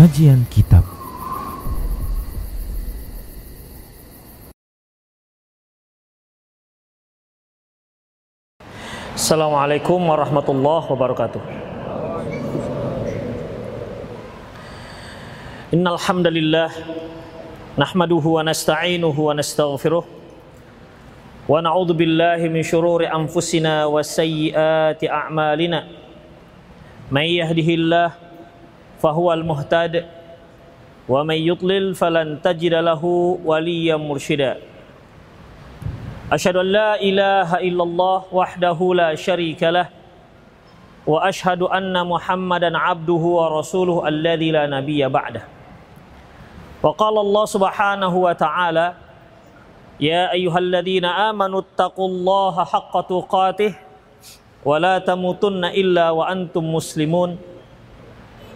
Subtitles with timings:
[0.00, 0.80] Kajian Kitab
[9.12, 11.42] Assalamualaikum warahmatullahi wabarakatuh.
[15.76, 16.72] Innal hamdalillah
[17.76, 20.08] nahmaduhu wa nasta'inuhu wa nastaghfiruh
[21.44, 25.84] wa na'udzu billahi min shururi anfusina wa sayyiati a'malina.
[27.12, 28.29] May yahdihillah
[29.44, 30.06] muhtad
[31.08, 34.60] wa may yudlil falan tajida lahu waliyyan mursyida.
[36.30, 39.90] أشهد أن لا إله إلا الله وحده لا شريك له.
[41.02, 45.42] وأشهد أن محمدا عبده ورسوله الذي لا نبي بعده.
[46.86, 48.86] وقال الله سبحانه وتعالى
[49.98, 53.72] يا أيها الذين آمنوا اتقوا الله حق تقاته
[54.62, 57.49] ولا تموتن إلا وأنتم مسلمون.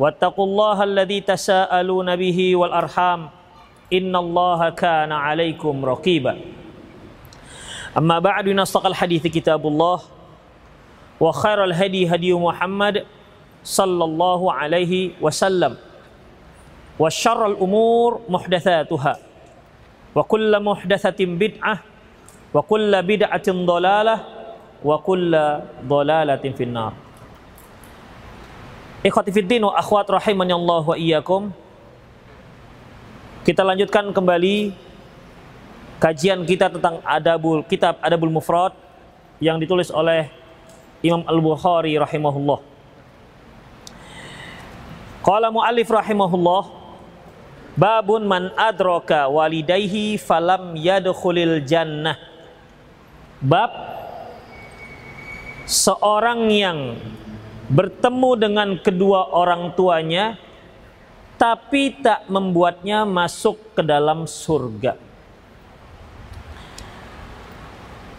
[0.00, 3.20] واتقوا الله الذي تساءلون به والأرحام.
[3.92, 6.40] إن الله كان عليكم رقيبا.
[7.98, 9.98] أما بعد نصدق الحديث كتاب الله.
[11.20, 13.04] وخير الهدي هدي محمد
[13.60, 15.76] صلى الله عليه وسلم.
[16.96, 19.14] وشر الأمور محدثاتها.
[20.16, 21.76] وكل محدثة بدعة.
[22.54, 24.16] وكل بدعة ضلالة.
[24.84, 25.32] وكل
[25.84, 27.09] ضلالة في النار.
[29.00, 31.48] Ikhwati fiddin wa akhwat rahimani Allah wa iyyakum.
[33.48, 34.76] Kita lanjutkan kembali
[35.96, 38.76] kajian kita tentang adabul kitab Adabul Mufrad
[39.40, 40.28] yang ditulis oleh
[41.00, 42.60] Imam Al-Bukhari rahimahullah.
[45.24, 46.62] Qala muallif rahimahullah
[47.80, 52.20] babun man adraka walidayhi falam yadkhulil jannah.
[53.40, 53.72] Bab
[55.64, 57.00] seorang yang
[57.70, 60.34] bertemu dengan kedua orang tuanya
[61.38, 64.98] tapi tak membuatnya masuk ke dalam surga.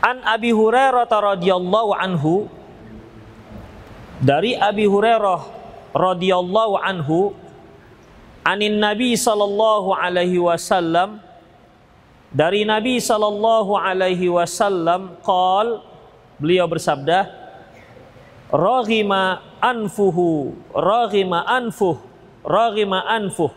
[0.02, 2.50] An Abi Hurairah radhiyallahu anhu
[4.18, 5.46] dari Abi Hurairah
[5.94, 7.38] radhiyallahu anhu
[8.42, 11.22] anin Nabi sallallahu alaihi wasallam
[12.34, 15.86] dari Nabi sallallahu alaihi wasallam qal
[16.42, 17.41] beliau bersabda
[18.52, 21.98] raghima anfuhu raghima anfuh
[22.44, 23.52] raghima anfuh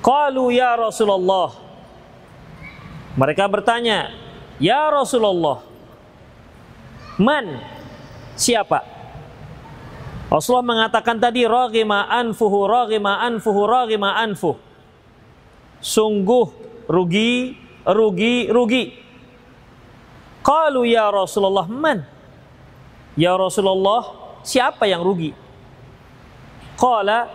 [0.00, 1.52] Qalu ya Rasulullah.
[3.20, 4.08] Mereka bertanya,
[4.56, 5.60] "Ya Rasulullah,
[7.20, 7.60] man?
[8.32, 8.80] Siapa?"
[10.32, 14.56] Rasulullah mengatakan tadi raghima anfuhu raghima anfuhu raghima anfuh.
[15.84, 16.48] Sungguh
[16.88, 18.99] rugi, rugi, rugi.
[20.40, 22.04] Qalu ya Rasulullah, man?
[23.18, 25.36] Ya Rasulullah, siapa yang rugi?
[26.80, 27.28] Qala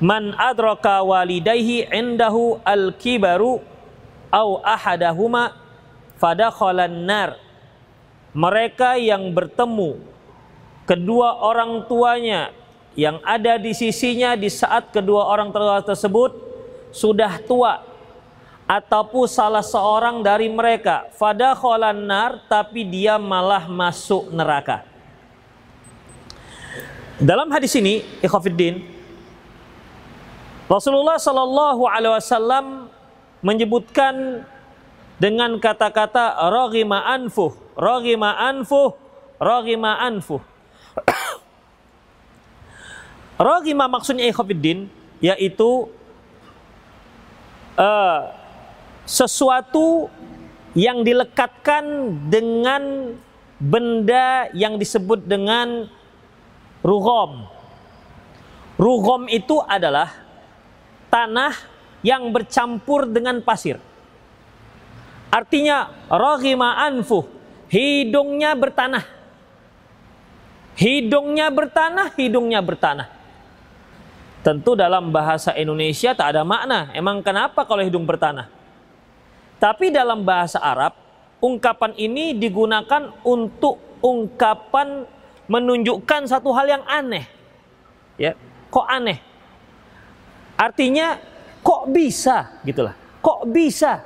[0.00, 3.60] man adraka walidayhi indahu al-kibaru
[4.32, 5.56] au ahadahuma
[6.20, 7.40] fadakhalan nar
[8.36, 9.96] mereka yang bertemu
[10.84, 12.52] kedua orang tuanya
[12.96, 16.32] yang ada di sisinya di saat kedua orang tua tersebut
[16.92, 17.84] sudah tua
[18.66, 24.82] ataupun salah seorang dari mereka fadakhalan nar tapi dia malah masuk neraka
[27.22, 28.82] dalam hadis ini ikhwatiddin
[30.66, 32.90] Rasulullah Shallallahu Alaihi Wasallam
[33.38, 34.42] menyebutkan
[35.16, 38.98] dengan kata-kata roghima anfuh, roghima anfuh,
[39.38, 40.42] roghima anfuh.
[43.36, 44.88] roghima maksudnya ikhwafiddin
[45.20, 45.88] yaitu
[47.76, 48.32] uh,
[49.06, 50.10] sesuatu
[50.76, 51.84] yang dilekatkan
[52.28, 53.16] dengan
[53.56, 55.88] benda yang disebut dengan
[56.84, 57.48] rughom.
[58.76, 60.12] Rughom itu adalah
[61.08, 61.56] tanah
[62.04, 63.80] yang bercampur dengan pasir.
[65.32, 67.24] Artinya roghima anfuh,
[67.72, 69.04] hidungnya bertanah.
[70.76, 73.08] Hidungnya bertanah, hidungnya bertanah.
[74.44, 76.92] Tentu dalam bahasa Indonesia tak ada makna.
[76.92, 78.55] Emang kenapa kalau hidung bertanah?
[79.56, 80.92] Tapi dalam bahasa Arab,
[81.40, 85.08] ungkapan ini digunakan untuk ungkapan
[85.48, 87.24] menunjukkan satu hal yang aneh.
[88.20, 88.36] Ya,
[88.68, 89.18] kok aneh?
[90.56, 91.20] Artinya
[91.64, 92.96] kok bisa gitulah.
[93.24, 94.04] Kok bisa?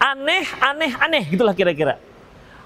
[0.00, 2.00] Aneh, aneh, aneh gitulah kira-kira.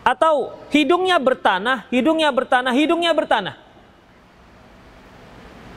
[0.04, 3.56] Atau hidungnya bertanah, hidungnya bertanah, hidungnya bertanah.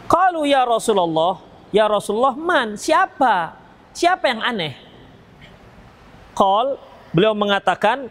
[0.08, 1.40] Kalau ya Rasulullah,
[1.78, 3.54] ya Rasulullah man, siapa?
[3.94, 4.74] Siapa yang aneh?
[6.34, 6.82] Kal,
[7.14, 8.10] beliau mengatakan,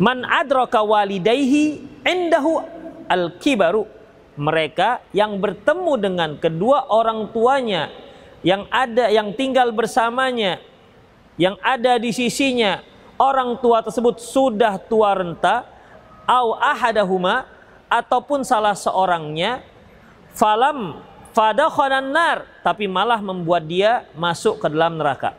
[0.00, 2.64] man adraka walidaihi indahu
[3.12, 3.84] al-kibaru.
[4.34, 7.86] Mereka yang bertemu dengan kedua orang tuanya
[8.42, 10.58] yang ada yang tinggal bersamanya
[11.38, 12.82] yang ada di sisinya
[13.14, 15.62] orang tua tersebut sudah tua renta
[16.26, 17.46] au ahadahuma
[17.86, 19.62] ataupun salah seorangnya
[20.34, 20.98] falam
[21.34, 25.34] fadakhalan nar tapi malah membuat dia masuk ke dalam neraka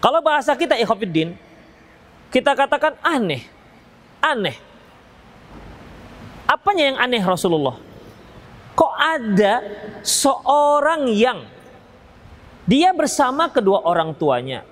[0.00, 1.36] kalau bahasa kita ikhwatiddin
[2.30, 3.42] kita katakan aneh.
[4.22, 4.54] Aneh.
[6.46, 7.74] Apanya yang aneh Rasulullah?
[8.78, 9.60] Kok ada
[10.06, 11.42] seorang yang
[12.70, 14.62] dia bersama kedua orang tuanya.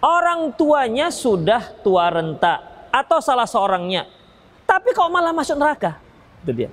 [0.00, 4.08] Orang tuanya sudah tua renta atau salah seorangnya.
[4.64, 6.00] Tapi kok malah masuk neraka?
[6.40, 6.70] Itu dia.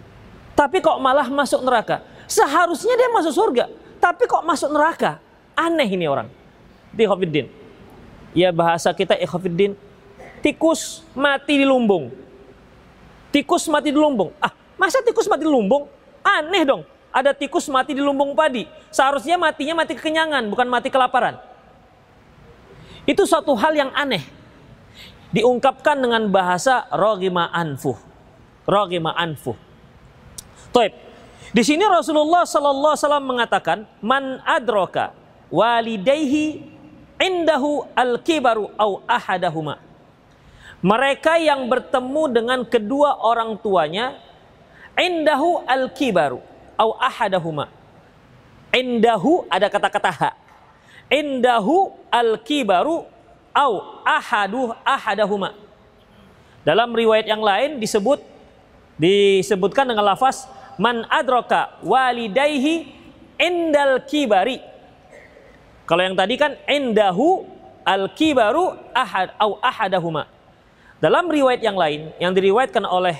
[0.55, 2.03] Tapi kok malah masuk neraka?
[2.31, 3.67] Seharusnya dia masuk surga,
[3.99, 5.19] tapi kok masuk neraka?
[5.51, 6.31] Aneh ini orang.
[6.95, 7.03] Di
[8.31, 9.75] Ya bahasa kita ikhwafiddin
[10.39, 12.07] tikus mati di lumbung.
[13.35, 14.31] Tikus mati di lumbung.
[14.39, 15.91] Ah, masa tikus mati di lumbung?
[16.23, 16.87] Aneh dong.
[17.11, 18.63] Ada tikus mati di lumbung padi.
[18.95, 21.35] Seharusnya matinya mati kekenyangan, bukan mati kelaparan.
[23.03, 24.23] Itu suatu hal yang aneh.
[25.35, 27.99] Diungkapkan dengan bahasa rogima anfuh.
[28.63, 29.59] Rogima anfuh.
[30.71, 31.10] Toib.
[31.49, 35.17] Di sini Rasulullah Sallallahu Alaihi Wasallam mengatakan, man adroka
[35.49, 36.61] walidayhi
[37.17, 39.81] indahu al kibaru au ahadahuma
[40.81, 44.17] mereka yang bertemu dengan kedua orang tuanya
[44.97, 46.41] indahu al-kibaru
[46.73, 47.69] au ahadahuma.
[48.73, 50.29] Indahu ada kata-kata ha.
[51.05, 53.05] Indahu al-kibaru
[53.53, 53.71] au
[54.01, 55.53] ahadu ahadahuma.
[56.65, 58.17] Dalam riwayat yang lain disebut
[58.97, 60.49] disebutkan dengan lafaz
[60.81, 62.89] man adraka walidayhi
[63.37, 64.57] indal kibari.
[65.85, 67.45] Kalau yang tadi kan indahu
[67.85, 70.25] al-kibaru ahad au ahadahuma.
[70.97, 73.17] Dalam riwayat yang lain yang diriwayatkan oleh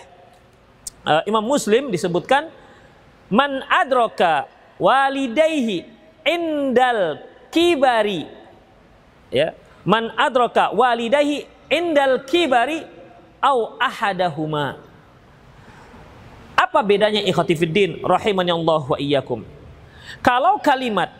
[1.05, 2.49] uh, Imam Muslim disebutkan
[3.29, 4.45] man adroka
[4.77, 5.85] walidayhi
[6.21, 8.29] indal kibari
[9.33, 12.85] ya man adroka walidayhi indal kibari
[13.41, 14.77] au ahadahuma
[16.71, 19.43] apa bedanya ikhatifiddin rahimani Allah wa iyyakum
[20.23, 21.11] kalau kalimat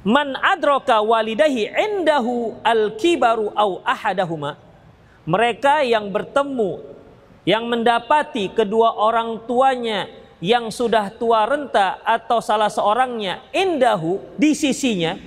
[0.00, 4.66] man adroka walidahi indahu al kibaru au ahadahuma
[5.26, 6.78] mereka yang bertemu,
[7.42, 10.06] yang mendapati kedua orang tuanya
[10.38, 15.18] yang sudah tua renta atau salah seorangnya indahu di sisinya.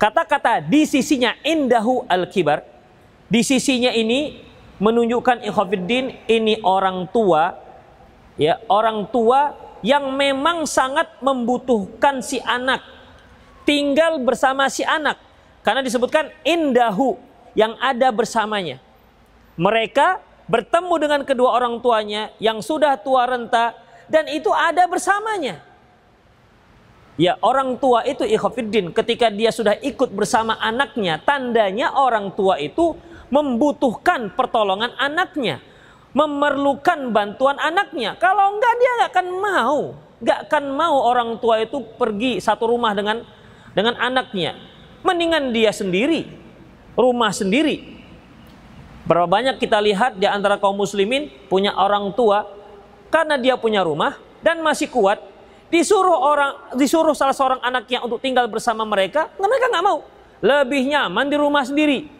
[0.00, 2.64] Kata-kata di sisinya indahu al-kibar.
[3.28, 4.40] Di sisinya ini
[4.80, 7.60] menunjukkan ikhwafiddin ini orang tua
[8.38, 9.52] ya, orang tua
[9.84, 12.80] yang memang sangat membutuhkan si anak
[13.68, 15.20] tinggal bersama si anak
[15.60, 17.20] karena disebutkan indahu
[17.52, 18.80] yang ada bersamanya.
[19.60, 23.76] Mereka bertemu dengan kedua orang tuanya yang sudah tua renta
[24.08, 25.60] dan itu ada bersamanya.
[27.18, 32.94] Ya orang tua itu ikhafiddin ketika dia sudah ikut bersama anaknya tandanya orang tua itu
[33.28, 35.60] membutuhkan pertolongan anaknya
[36.16, 39.80] memerlukan bantuan anaknya kalau enggak dia nggak akan mau
[40.18, 43.22] nggak akan mau orang tua itu pergi satu rumah dengan
[43.76, 44.56] dengan anaknya
[45.04, 46.48] mendingan dia sendiri
[46.98, 47.94] rumah sendiri.
[49.06, 52.44] Berapa banyak kita lihat di antara kaum muslimin punya orang tua
[53.08, 55.22] karena dia punya rumah dan masih kuat
[55.72, 60.04] disuruh orang disuruh salah seorang anaknya untuk tinggal bersama mereka, mereka nggak mau.
[60.44, 62.10] Lebih nyaman di rumah sendiri.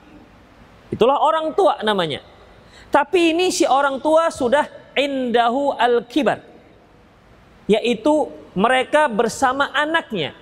[0.88, 2.25] Itulah orang tua namanya.
[2.88, 4.64] Tapi ini si orang tua sudah
[4.97, 6.40] indahu al-kibar.
[7.68, 10.33] Yaitu mereka bersama anaknya.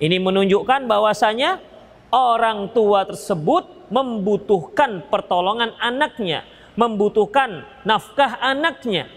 [0.00, 1.60] Ini menunjukkan bahwasanya
[2.08, 9.12] orang tua tersebut membutuhkan pertolongan anaknya, membutuhkan nafkah anaknya.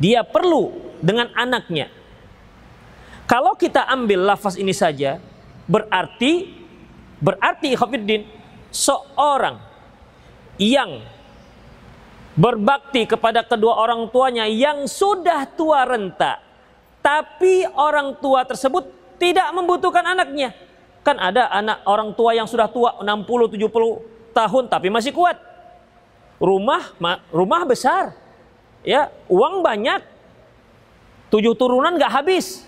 [0.00, 0.72] Dia perlu
[1.04, 1.92] dengan anaknya.
[3.28, 5.20] Kalau kita ambil lafaz ini saja,
[5.68, 6.50] berarti
[7.20, 8.26] berarti Khafiddin
[8.68, 9.60] seorang
[10.58, 11.13] yang
[12.34, 16.42] berbakti kepada kedua orang tuanya yang sudah tua renta,
[16.98, 20.52] tapi orang tua tersebut tidak membutuhkan anaknya,
[21.04, 23.68] Kan ada anak orang tua yang sudah tua 60 70
[24.32, 25.36] tahun tapi masih kuat.
[26.40, 26.96] Rumah
[27.28, 28.16] rumah besar.
[28.84, 30.04] ya uang banyak,
[31.28, 32.64] tujuh turunan nggak habis.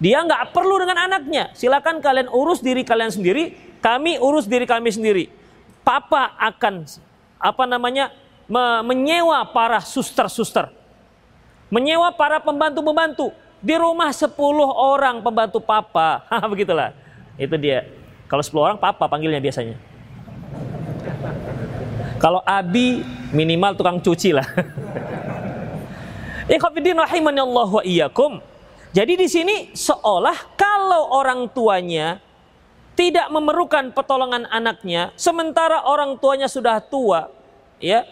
[0.00, 1.52] Dia nggak perlu dengan anaknya.
[1.56, 5.28] Silakan kalian urus diri kalian sendiri, kami urus diri kami sendiri.
[5.80, 6.88] Papa akan
[7.40, 8.12] apa namanya
[8.84, 10.68] menyewa para suster-suster,
[11.72, 13.32] menyewa para pembantu-pembantu
[13.62, 14.28] di rumah 10
[14.76, 16.92] orang pembantu papa, begitulah.
[17.40, 17.88] Itu dia.
[18.28, 19.80] Kalau 10 orang papa panggilnya biasanya.
[22.20, 24.46] Kalau abi minimal tukang cuci lah.
[26.52, 28.42] Ikhwatiddin Allah wa iyyakum.
[28.92, 32.20] Jadi di sini seolah kalau orang tuanya
[32.92, 37.32] tidak memerlukan pertolongan anaknya sementara orang tuanya sudah tua,
[37.80, 38.04] ya.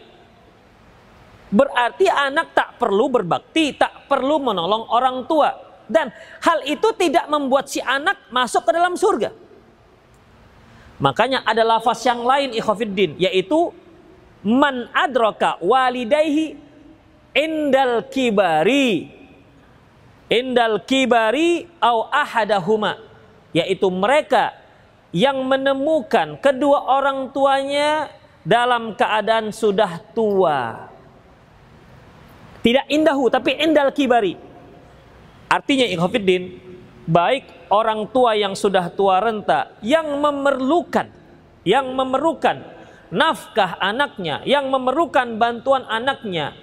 [1.51, 5.51] Berarti anak tak perlu berbakti, tak perlu menolong orang tua.
[5.91, 6.07] Dan
[6.47, 9.35] hal itu tidak membuat si anak masuk ke dalam surga.
[11.01, 13.73] Makanya ada lafaz yang lain ikhafiddin yaitu
[14.45, 16.61] man adraka walidayhi
[17.33, 19.09] indal kibari
[20.29, 23.01] indal kibari au ahadahuma
[23.57, 24.53] yaitu mereka
[25.11, 28.13] yang menemukan kedua orang tuanya
[28.45, 30.90] dalam keadaan sudah tua
[32.61, 34.37] tidak indahu tapi indal kibari
[35.51, 36.61] artinya ikhafiddin
[37.09, 41.11] baik orang tua yang sudah tua renta yang memerlukan
[41.65, 46.55] yang memerlukan nafkah anaknya, yang memerlukan bantuan anaknya,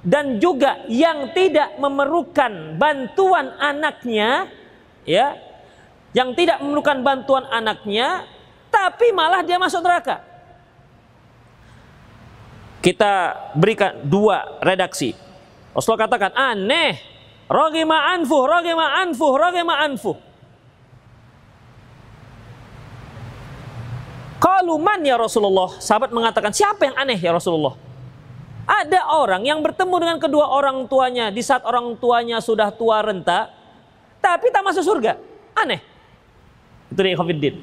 [0.00, 4.48] dan juga yang tidak memerlukan bantuan anaknya,
[5.04, 5.36] ya,
[6.16, 8.24] yang tidak memerlukan bantuan anaknya,
[8.72, 10.24] tapi malah dia masuk neraka.
[12.80, 15.12] Kita berikan dua redaksi.
[15.70, 16.98] Rasulullah katakan aneh,
[17.46, 20.16] rogima anfuh, rogima anfuh, rogima anfuh.
[24.40, 25.76] Kaluman ya Rasulullah.
[25.78, 27.76] Sahabat mengatakan, siapa yang aneh ya Rasulullah?
[28.64, 33.50] Ada orang yang bertemu dengan kedua orang tuanya di saat orang tuanya sudah tua renta,
[34.22, 35.18] tapi tak masuk surga.
[35.58, 35.82] Aneh.
[36.88, 37.54] Itu dia Khofiddin.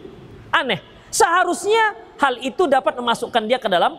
[0.54, 0.80] Aneh.
[1.08, 3.96] Seharusnya hal itu dapat memasukkan dia ke dalam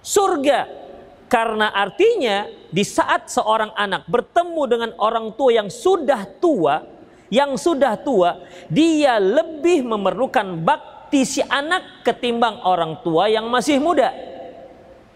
[0.00, 0.85] surga.
[1.26, 6.86] Karena artinya di saat seorang anak bertemu dengan orang tua yang sudah tua,
[7.28, 13.78] yang sudah tua, dia lebih memerlukan bak bakti si anak ketimbang orang tua yang masih
[13.78, 14.10] muda.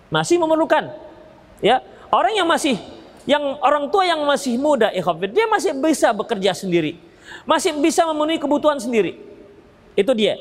[0.07, 0.87] Masih memerlukan.
[1.59, 1.83] Ya,
[2.15, 2.79] orang yang masih
[3.27, 7.03] yang orang tua yang masih muda, ikhwafid, dia masih bisa bekerja sendiri.
[7.43, 9.19] Masih bisa memenuhi kebutuhan sendiri.
[9.99, 10.39] Itu dia.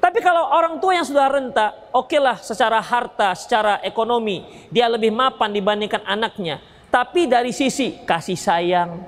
[0.00, 5.12] Tapi kalau orang tua yang sudah renta, oke lah secara harta, secara ekonomi, dia lebih
[5.12, 6.56] mapan dibandingkan anaknya.
[6.88, 9.04] Tapi dari sisi kasih sayang,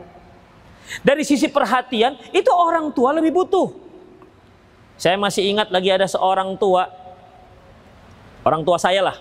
[1.00, 3.72] dari sisi perhatian, itu orang tua lebih butuh.
[5.00, 6.86] Saya masih ingat lagi ada seorang tua,
[8.44, 9.16] orang tua saya lah,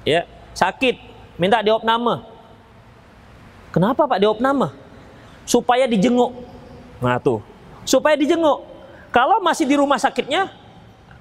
[0.00, 0.24] ya
[0.56, 0.96] sakit,
[1.36, 2.24] minta diopname.
[3.68, 4.72] Kenapa Pak diopname?
[5.44, 6.32] Supaya dijenguk.
[7.04, 7.44] Nah tuh,
[7.84, 8.64] supaya dijenguk.
[9.12, 10.48] Kalau masih di rumah sakitnya,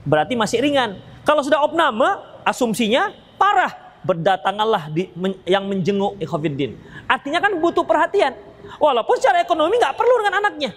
[0.05, 1.01] berarti masih ringan.
[1.25, 2.07] Kalau sudah opname,
[2.45, 3.83] asumsinya parah.
[4.05, 6.77] Berdatanganlah di, men, yang menjenguk ikhwafiddin.
[7.09, 8.37] Artinya kan butuh perhatian.
[8.77, 10.71] Walaupun secara ekonomi nggak perlu dengan anaknya.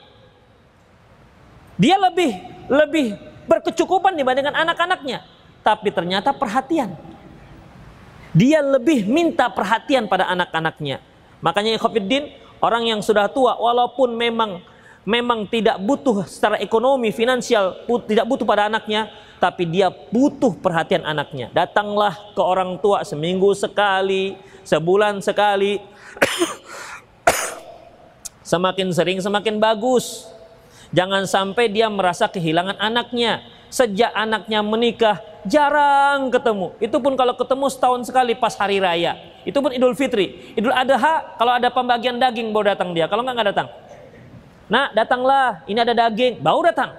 [1.76, 2.32] Dia lebih
[2.72, 3.06] lebih
[3.44, 5.28] berkecukupan dibandingkan anak-anaknya.
[5.60, 6.96] Tapi ternyata perhatian.
[8.32, 11.04] Dia lebih minta perhatian pada anak-anaknya.
[11.44, 12.32] Makanya Khofiddin,
[12.64, 14.64] orang yang sudah tua walaupun memang
[15.08, 19.08] memang tidak butuh secara ekonomi, finansial, tidak butuh pada anaknya,
[19.40, 21.48] tapi dia butuh perhatian anaknya.
[21.56, 24.36] Datanglah ke orang tua seminggu sekali,
[24.68, 25.80] sebulan sekali.
[28.52, 30.28] semakin sering semakin bagus.
[30.92, 33.40] Jangan sampai dia merasa kehilangan anaknya.
[33.68, 36.72] Sejak anaknya menikah, jarang ketemu.
[36.80, 39.16] Itu pun kalau ketemu setahun sekali pas hari raya.
[39.44, 40.56] Itu pun Idul Fitri.
[40.56, 43.08] Idul Adha kalau ada pembagian daging baru datang dia.
[43.08, 43.68] Kalau nggak nggak datang.
[44.68, 46.92] Nah datanglah, ini ada daging, baru datang.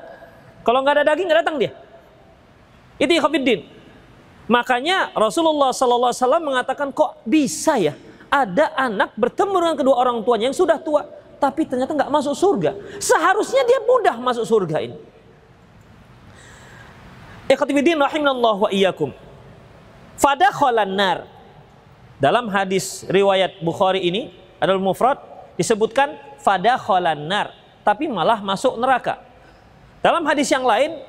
[0.66, 1.72] Kalau nggak ada daging nggak datang dia.
[2.98, 3.64] Itu Ikhwafiddin.
[4.50, 7.94] Makanya Rasulullah SAW mengatakan kok bisa ya
[8.34, 11.06] ada anak bertemu dengan kedua orang tuanya yang sudah tua
[11.38, 12.76] tapi ternyata nggak masuk surga.
[13.00, 14.98] Seharusnya dia mudah masuk surga ini.
[17.50, 19.10] Ikhwatifiddin rahimallahu wa iyyakum.
[20.20, 21.18] Fadakhalan nar.
[22.20, 25.18] Dalam hadis riwayat Bukhari ini adalah mufrad
[25.56, 27.56] disebutkan fadakhalan nar,
[27.90, 29.18] tapi malah masuk neraka.
[30.06, 31.02] Dalam hadis yang lain,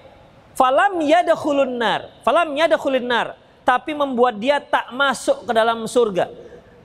[0.56, 3.37] falam yadkhulun nar, falam yadkhulun nar,
[3.68, 6.32] tapi membuat dia tak masuk ke dalam surga.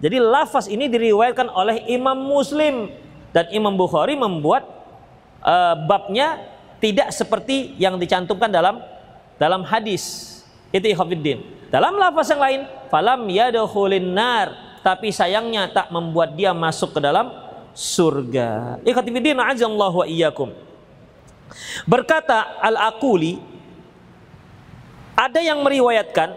[0.03, 2.91] Jadi lafaz ini diriwayatkan oleh Imam Muslim
[3.31, 4.67] dan Imam Bukhari membuat
[5.39, 6.43] uh, babnya
[6.83, 8.83] tidak seperti yang dicantumkan dalam
[9.39, 10.35] dalam hadis.
[10.75, 11.71] Itu ikhwatiddin.
[11.71, 12.61] Dalam lafaz yang lain,
[12.91, 14.51] falam yadkhulin nar,
[14.83, 17.44] tapi sayangnya tak membuat dia masuk ke dalam
[17.75, 18.79] surga.
[18.87, 20.49] Ikhwatifidin azallahu wa iyyakum.
[21.85, 23.37] Berkata Al-Aquli
[25.13, 26.33] ada yang meriwayatkan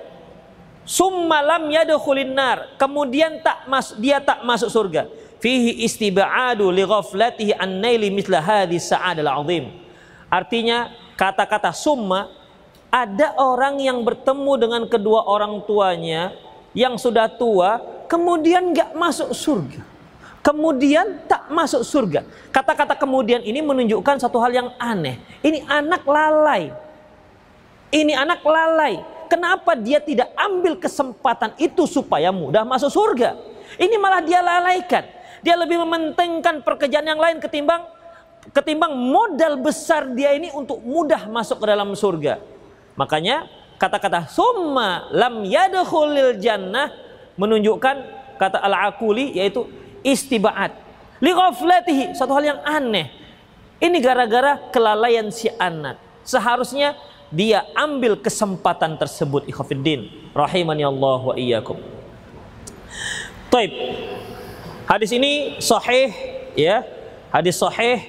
[0.83, 5.07] summa lam yadkhulin nar, kemudian tak mas, dia tak masuk surga.
[5.39, 9.71] Fihi istiba'adu li ghaflatihi an naili mithla hadhihi sa'ad al-'azim.
[10.27, 12.27] Artinya kata-kata summa
[12.91, 16.35] ada orang yang bertemu dengan kedua orang tuanya
[16.75, 19.98] yang sudah tua kemudian nggak masuk surga
[20.49, 22.25] kemudian tak masuk surga.
[22.49, 25.21] Kata-kata kemudian ini menunjukkan satu hal yang aneh.
[25.45, 26.73] Ini anak lalai.
[27.93, 29.05] Ini anak lalai.
[29.29, 33.37] Kenapa dia tidak ambil kesempatan itu supaya mudah masuk surga?
[33.77, 35.05] Ini malah dia lalaikan.
[35.45, 37.85] Dia lebih mementingkan pekerjaan yang lain ketimbang
[38.49, 42.41] ketimbang modal besar dia ini untuk mudah masuk ke dalam surga.
[42.97, 43.45] Makanya
[43.77, 46.89] kata-kata summa lam yadkhulil jannah
[47.37, 47.97] menunjukkan
[48.41, 49.69] kata al-aquli yaitu
[50.09, 50.73] istibaat.
[51.19, 51.35] Li
[52.15, 53.11] satu hal yang aneh.
[53.79, 55.99] Ini gara-gara kelalaian si anak.
[56.27, 56.99] Seharusnya
[57.29, 61.79] dia ambil kesempatan tersebut ikhafiddin rahimani Allah wa iyyakum.
[63.53, 63.73] Taib.
[64.89, 66.11] Hadis ini sahih
[66.57, 66.83] ya.
[67.29, 68.09] Hadis sahih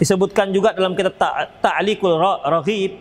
[0.00, 1.20] disebutkan juga dalam kitab
[1.60, 2.96] Ta'liqul Raghib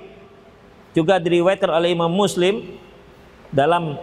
[0.92, 2.78] juga diriwayatkan oleh Imam Muslim
[3.50, 3.96] dalam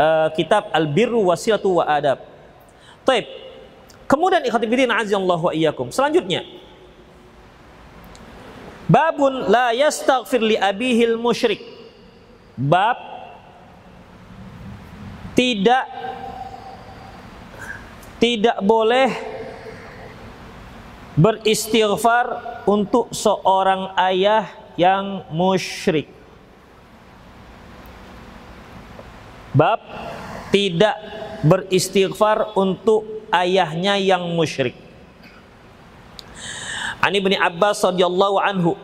[0.00, 2.31] uh, kitab Al-Birru Wasilatu wa Adab.
[3.02, 3.26] Taib.
[4.06, 5.88] Kemudian ikhwatifiddin azallahu iyyakum.
[5.88, 6.44] Selanjutnya
[8.92, 11.64] Babun la yastaghfir li abihil musyrik.
[12.58, 13.00] Bab
[15.32, 15.88] tidak
[18.20, 19.08] tidak boleh
[21.16, 22.26] beristighfar
[22.68, 24.44] untuk seorang ayah
[24.76, 26.12] yang musyrik.
[29.56, 29.80] Bab
[30.52, 30.94] tidak
[31.42, 34.76] beristighfar untuk ayahnya yang musyrik.
[37.02, 38.78] Ani bin Abbas radhiyallahu anhu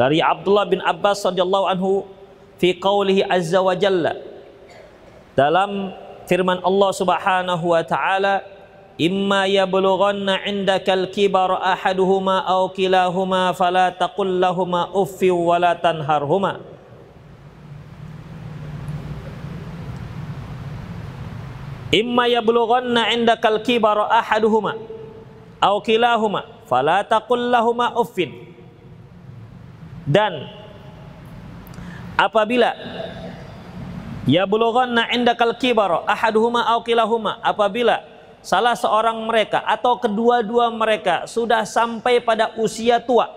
[0.00, 2.08] dari Abdullah bin Abbas radhiyallahu anhu
[2.56, 4.16] fi qaulihi azza wa jalla
[5.36, 5.92] dalam
[6.24, 8.40] firman Allah Subhanahu wa taala
[8.96, 16.79] imma yablughanna indakal kibar ahaduhuma aw kilahuma fala taqul lahumā uffi wa la tanharhuma
[21.90, 24.78] imma yablughanna indakal kibara ahaduhuma
[25.58, 28.30] aw kilahuma fala taqul lahumā uffin.
[30.06, 30.48] Dan
[32.14, 32.74] apabila
[34.26, 38.02] yablughanna indakal kibara ahaduhuma aw kilahuma apabila
[38.40, 43.28] salah seorang mereka atau kedua-dua mereka sudah sampai pada usia tua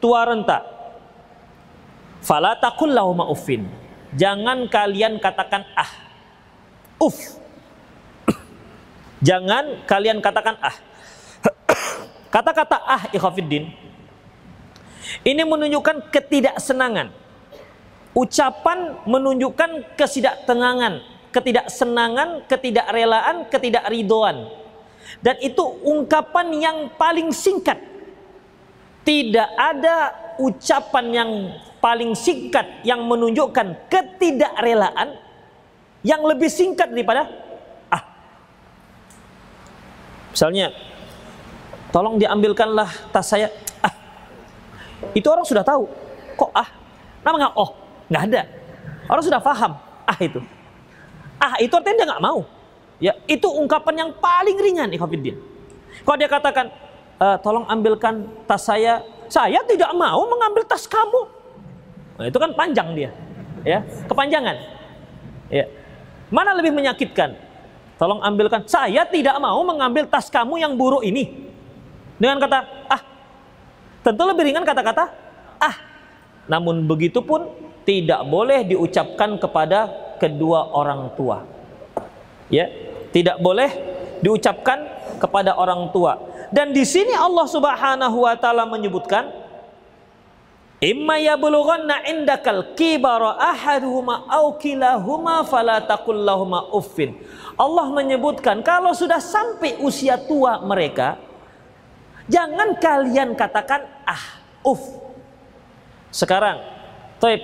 [0.00, 0.64] tua renta
[2.24, 3.68] fala taqul lahumā uffin.
[4.16, 5.92] Jangan kalian katakan ah
[6.96, 7.36] uff
[9.26, 10.76] Jangan kalian katakan ah.
[12.34, 13.86] Kata-kata ah ikhafiddin
[15.22, 17.14] ini menunjukkan ketidaksenangan.
[18.16, 24.48] Ucapan menunjukkan ketidaktenangan, ketidaksenangan, ketidakrelaan, ketidakridoan.
[25.20, 27.76] Dan itu ungkapan yang paling singkat.
[29.06, 30.10] Tidak ada
[30.42, 31.30] ucapan yang
[31.78, 35.14] paling singkat yang menunjukkan ketidakrelaan
[36.02, 37.30] yang lebih singkat daripada
[40.36, 40.68] Misalnya,
[41.88, 43.48] tolong diambilkanlah tas saya.
[43.80, 43.88] Ah,
[45.16, 45.88] itu orang sudah tahu.
[46.36, 46.68] Kok ah?
[47.24, 47.54] Nama nggak?
[47.56, 47.72] Oh,
[48.12, 48.42] nggak ada.
[49.08, 49.80] Orang sudah paham.
[50.04, 50.44] Ah itu.
[51.40, 52.44] Ah itu artinya dia nggak mau.
[53.00, 55.40] Ya, itu ungkapan yang paling ringan Ikhwanuddin.
[56.04, 56.68] Kalau dia katakan,
[57.16, 59.00] e, tolong ambilkan tas saya,
[59.32, 61.28] saya tidak mau mengambil tas kamu.
[62.20, 63.10] Nah, itu kan panjang dia,
[63.64, 64.56] ya, kepanjangan.
[65.48, 65.64] Ya.
[66.28, 67.45] Mana lebih menyakitkan?
[67.96, 68.64] Tolong ambilkan.
[68.68, 71.48] Saya tidak mau mengambil tas kamu yang buruk ini.
[72.20, 72.58] Dengan kata,
[72.92, 73.02] ah.
[74.04, 75.08] Tentu lebih ringan kata-kata,
[75.60, 75.76] ah.
[76.48, 77.48] Namun begitu pun
[77.88, 79.88] tidak boleh diucapkan kepada
[80.20, 81.44] kedua orang tua.
[82.52, 82.68] Ya,
[83.10, 83.72] tidak boleh
[84.20, 84.86] diucapkan
[85.18, 86.20] kepada orang tua.
[86.52, 89.45] Dan di sini Allah Subhanahu wa taala menyebutkan
[90.76, 96.20] Imma yablughanna indakal kibara ahaduhuma aw kilahuma fala taqul
[96.76, 97.16] uffin.
[97.56, 101.16] Allah menyebutkan kalau sudah sampai usia tua mereka
[102.28, 104.24] jangan kalian katakan ah
[104.60, 105.00] uff.
[106.12, 106.60] Sekarang,
[107.16, 107.40] Taib,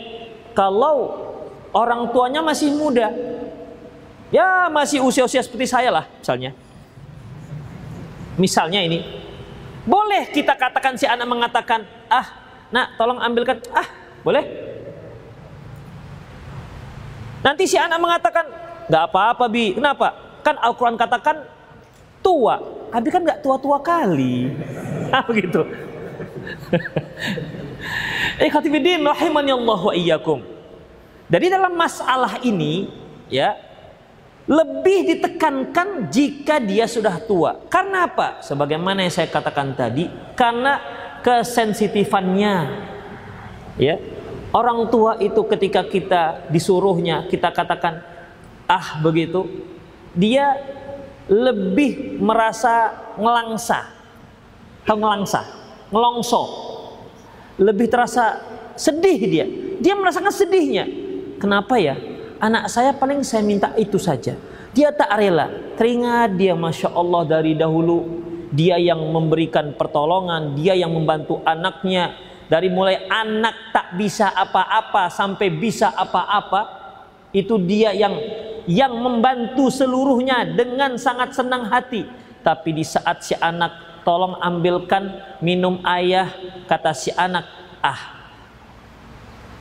[0.53, 1.17] kalau
[1.73, 3.09] orang tuanya masih muda
[4.29, 6.53] ya masih usia-usia seperti saya lah misalnya.
[8.37, 9.01] Misalnya ini
[9.89, 12.42] boleh kita katakan si anak mengatakan ah
[12.73, 13.61] Nak, tolong ambilkan.
[13.77, 13.85] Ah,
[14.25, 14.41] boleh?
[17.45, 18.49] Nanti si anak mengatakan,
[18.91, 19.77] Gak apa-apa bi.
[19.77, 20.15] Kenapa?
[20.43, 21.47] Kan Al-Quran katakan
[22.25, 22.59] tua.
[22.91, 24.51] Abi kan gak tua-tua kali.
[25.13, 25.61] Ah begitu.
[28.49, 30.41] Ikhwatibidin rahimani Allah wa iyyakum.
[31.29, 32.89] Jadi dalam masalah ini
[33.29, 33.61] ya
[34.49, 37.61] lebih ditekankan jika dia sudah tua.
[37.69, 38.41] Karena apa?
[38.41, 40.81] Sebagaimana yang saya katakan tadi, karena
[41.23, 42.57] kesensitifannya.
[43.81, 43.97] Ya.
[44.53, 48.05] Orang tua itu ketika kita disuruhnya, kita katakan
[48.69, 49.49] ah begitu,
[50.13, 50.61] dia
[51.31, 53.89] lebih merasa ngelangsa.
[54.85, 55.41] Tahu ngelangsa?
[55.89, 56.43] Ngelongso.
[57.57, 58.43] Lebih terasa
[58.77, 59.47] sedih dia.
[59.81, 60.85] Dia merasakan sedihnya.
[61.41, 61.97] Kenapa ya?
[62.43, 64.35] Anak saya paling saya minta itu saja.
[64.75, 65.49] Dia tak rela.
[65.79, 68.22] Teringat dia Masya Allah dari dahulu.
[68.53, 70.53] Dia yang memberikan pertolongan.
[70.55, 72.13] Dia yang membantu anaknya
[72.53, 76.85] dari mulai anak tak bisa apa-apa sampai bisa apa-apa
[77.33, 78.13] itu dia yang
[78.69, 82.05] yang membantu seluruhnya dengan sangat senang hati
[82.45, 86.29] tapi di saat si anak tolong ambilkan minum ayah
[86.69, 87.49] kata si anak
[87.81, 88.21] ah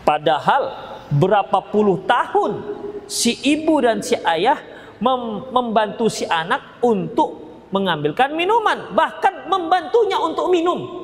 [0.04, 0.76] padahal
[1.16, 2.60] berapa puluh tahun
[3.08, 4.60] si ibu dan si ayah
[5.00, 11.02] mem membantu si anak untuk mengambilkan minuman bahkan membantunya untuk minum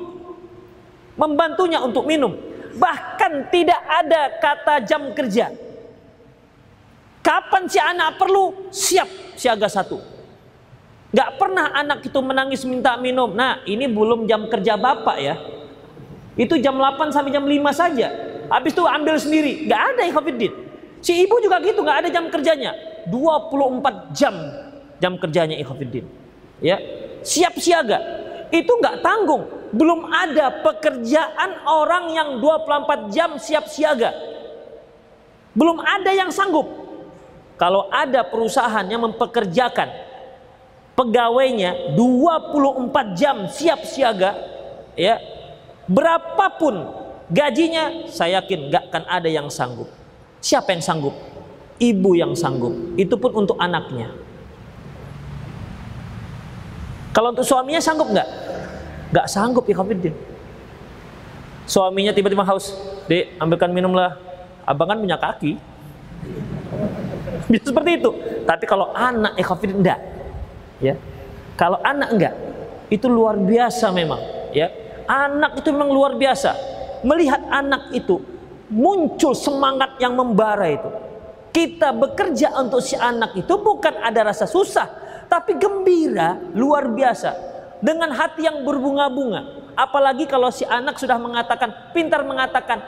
[1.18, 2.38] membantunya untuk minum.
[2.78, 5.50] Bahkan tidak ada kata jam kerja.
[7.26, 10.00] Kapan si anak perlu, siap siaga satu.
[11.12, 13.34] Gak pernah anak itu menangis minta minum.
[13.34, 15.36] Nah ini belum jam kerja bapak ya.
[16.38, 18.08] Itu jam 8 sampai jam 5 saja.
[18.48, 19.66] Habis itu ambil sendiri.
[19.66, 20.54] Gak ada ya Khofiddin.
[21.02, 22.78] Si ibu juga gitu, gak ada jam kerjanya.
[23.10, 24.36] 24 jam
[25.02, 26.06] jam kerjanya Ikhafiddin.
[26.60, 26.78] Ya,
[27.22, 28.00] siap siaga.
[28.50, 34.15] Itu nggak tanggung belum ada pekerjaan orang yang 24 jam siap siaga.
[35.52, 36.70] Belum ada yang sanggup.
[37.58, 39.89] Kalau ada perusahaan yang mempekerjakan
[40.93, 44.38] pegawainya 24 jam siap siaga,
[44.93, 45.17] ya,
[45.89, 46.86] berapapun
[47.34, 49.89] gajinya, saya yakin gak akan ada yang sanggup.
[50.38, 51.17] Siapa yang sanggup?
[51.82, 52.74] Ibu yang sanggup.
[52.93, 54.13] Itu pun untuk anaknya.
[57.18, 58.30] Kalau untuk suaminya sanggup nggak?
[59.10, 60.14] Gak sanggup ya Ikhwanuddin.
[61.66, 62.78] Suaminya tiba-tiba haus.
[63.10, 64.22] Dek, ambilkan minumlah.
[64.70, 65.58] Abang kan punya kaki.
[67.50, 68.14] Bisa seperti itu.
[68.46, 70.00] Tapi kalau anak Ikhwanuddin enggak.
[70.78, 70.94] Ya.
[71.58, 72.34] Kalau anak enggak,
[72.94, 74.22] itu luar biasa memang,
[74.54, 74.70] ya.
[75.10, 76.54] Anak itu memang luar biasa.
[77.02, 78.22] Melihat anak itu
[78.70, 80.90] muncul semangat yang membara itu.
[81.50, 84.86] Kita bekerja untuk si anak itu bukan ada rasa susah,
[85.28, 87.36] tapi gembira luar biasa
[87.84, 89.72] dengan hati yang berbunga-bunga.
[89.78, 92.82] Apalagi kalau si anak sudah mengatakan, pintar mengatakan,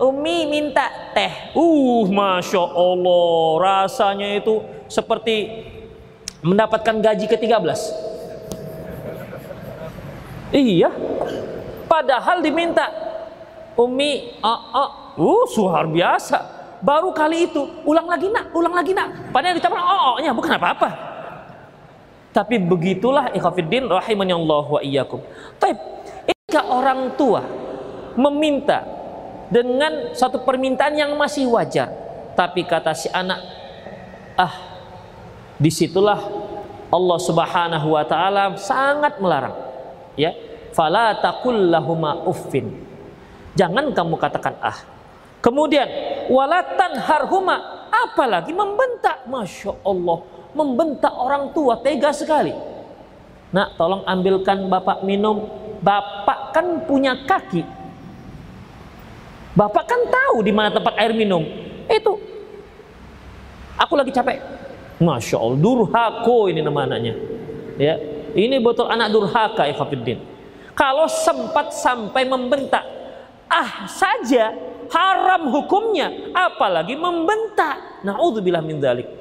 [0.00, 1.52] Umi minta teh.
[1.52, 5.68] Uh, masya Allah, rasanya itu seperti
[6.40, 7.78] mendapatkan gaji ke-13.
[10.50, 10.88] Iya,
[11.84, 12.88] padahal diminta
[13.76, 16.58] Umi, ah, ah, uh, suhar biasa.
[16.80, 19.28] Baru kali itu, ulang lagi nak, ulang lagi nak.
[19.28, 21.09] Padahal dicapai oh, oh, nya bukan apa-apa.
[22.30, 23.34] Tapi begitulah
[23.90, 25.18] rahimani Allah wa iyyakum.
[25.58, 25.74] Tapi
[26.46, 27.42] jika orang tua
[28.14, 28.86] meminta
[29.50, 31.90] dengan satu permintaan yang masih wajar,
[32.38, 33.42] tapi kata si anak,
[34.38, 34.54] ah,
[35.58, 36.22] di situlah
[36.90, 39.54] Allah Subhanahu wa taala sangat melarang.
[40.14, 40.30] Ya,
[40.70, 42.78] fala taqul lahuma uffin.
[43.58, 44.78] Jangan kamu katakan ah.
[45.42, 45.86] Kemudian
[46.30, 49.26] walatan harhuma apalagi membentak.
[49.26, 52.52] Masya Allah membentak orang tua tega sekali.
[53.50, 55.46] Nak, tolong ambilkan bapak minum.
[55.80, 57.64] Bapak kan punya kaki.
[59.56, 61.42] Bapak kan tahu di mana tempat air minum.
[61.90, 62.14] Itu.
[63.80, 64.38] Aku lagi capek.
[65.00, 67.00] Masya Allah, durhako ini namanya.
[67.80, 67.96] Ya,
[68.36, 69.74] ini betul anak durhaka ya.
[70.76, 72.84] Kalau sempat sampai membentak,
[73.48, 74.52] ah saja
[74.92, 78.04] haram hukumnya, apalagi membentak.
[78.04, 79.19] Nauzubillah min dzalik.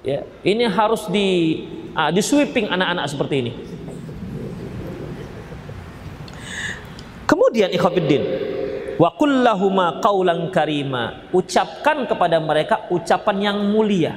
[0.00, 1.60] Ya, ini harus di
[1.92, 3.52] uh, di sweeping anak-anak seperti ini.
[7.28, 8.22] Kemudian ikhwatiddin
[8.96, 11.28] wa kullahuma qaulan karima.
[11.36, 14.16] Ucapkan kepada mereka ucapan yang mulia.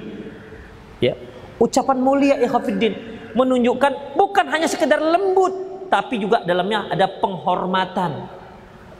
[1.03, 1.19] Ya.
[1.59, 2.95] Ucapan mulia ikhwatiddin
[3.35, 5.51] menunjukkan bukan hanya sekedar lembut
[5.91, 8.31] tapi juga dalamnya ada penghormatan.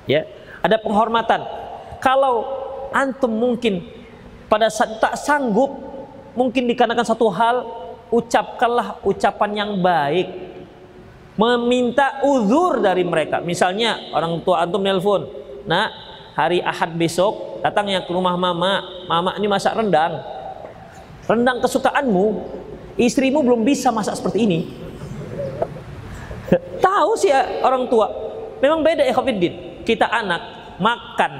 [0.03, 0.27] Ya,
[0.59, 1.47] ada penghormatan.
[2.03, 2.43] Kalau
[2.91, 3.87] antum mungkin
[4.51, 5.92] pada saat tak sanggup
[6.33, 7.55] mungkin dikarenakan satu hal
[8.13, 10.29] ucapkanlah ucapan yang baik
[11.33, 15.25] meminta uzur dari mereka misalnya orang tua antum nelpon
[15.65, 15.89] nah
[16.37, 20.21] hari ahad besok datang yang ke rumah mama mama ini masak rendang
[21.27, 22.25] rendang kesukaanmu,
[22.99, 24.59] istrimu belum bisa masak seperti ini.
[26.85, 28.11] Tahu sih ya orang tua.
[28.59, 29.83] Memang beda ya Khofiddin.
[29.83, 30.41] Kita anak
[30.79, 31.33] makan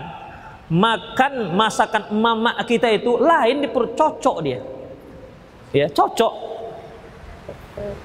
[0.73, 4.59] makan masakan mama kita itu lain di perut cocok dia.
[5.73, 6.33] Ya, cocok.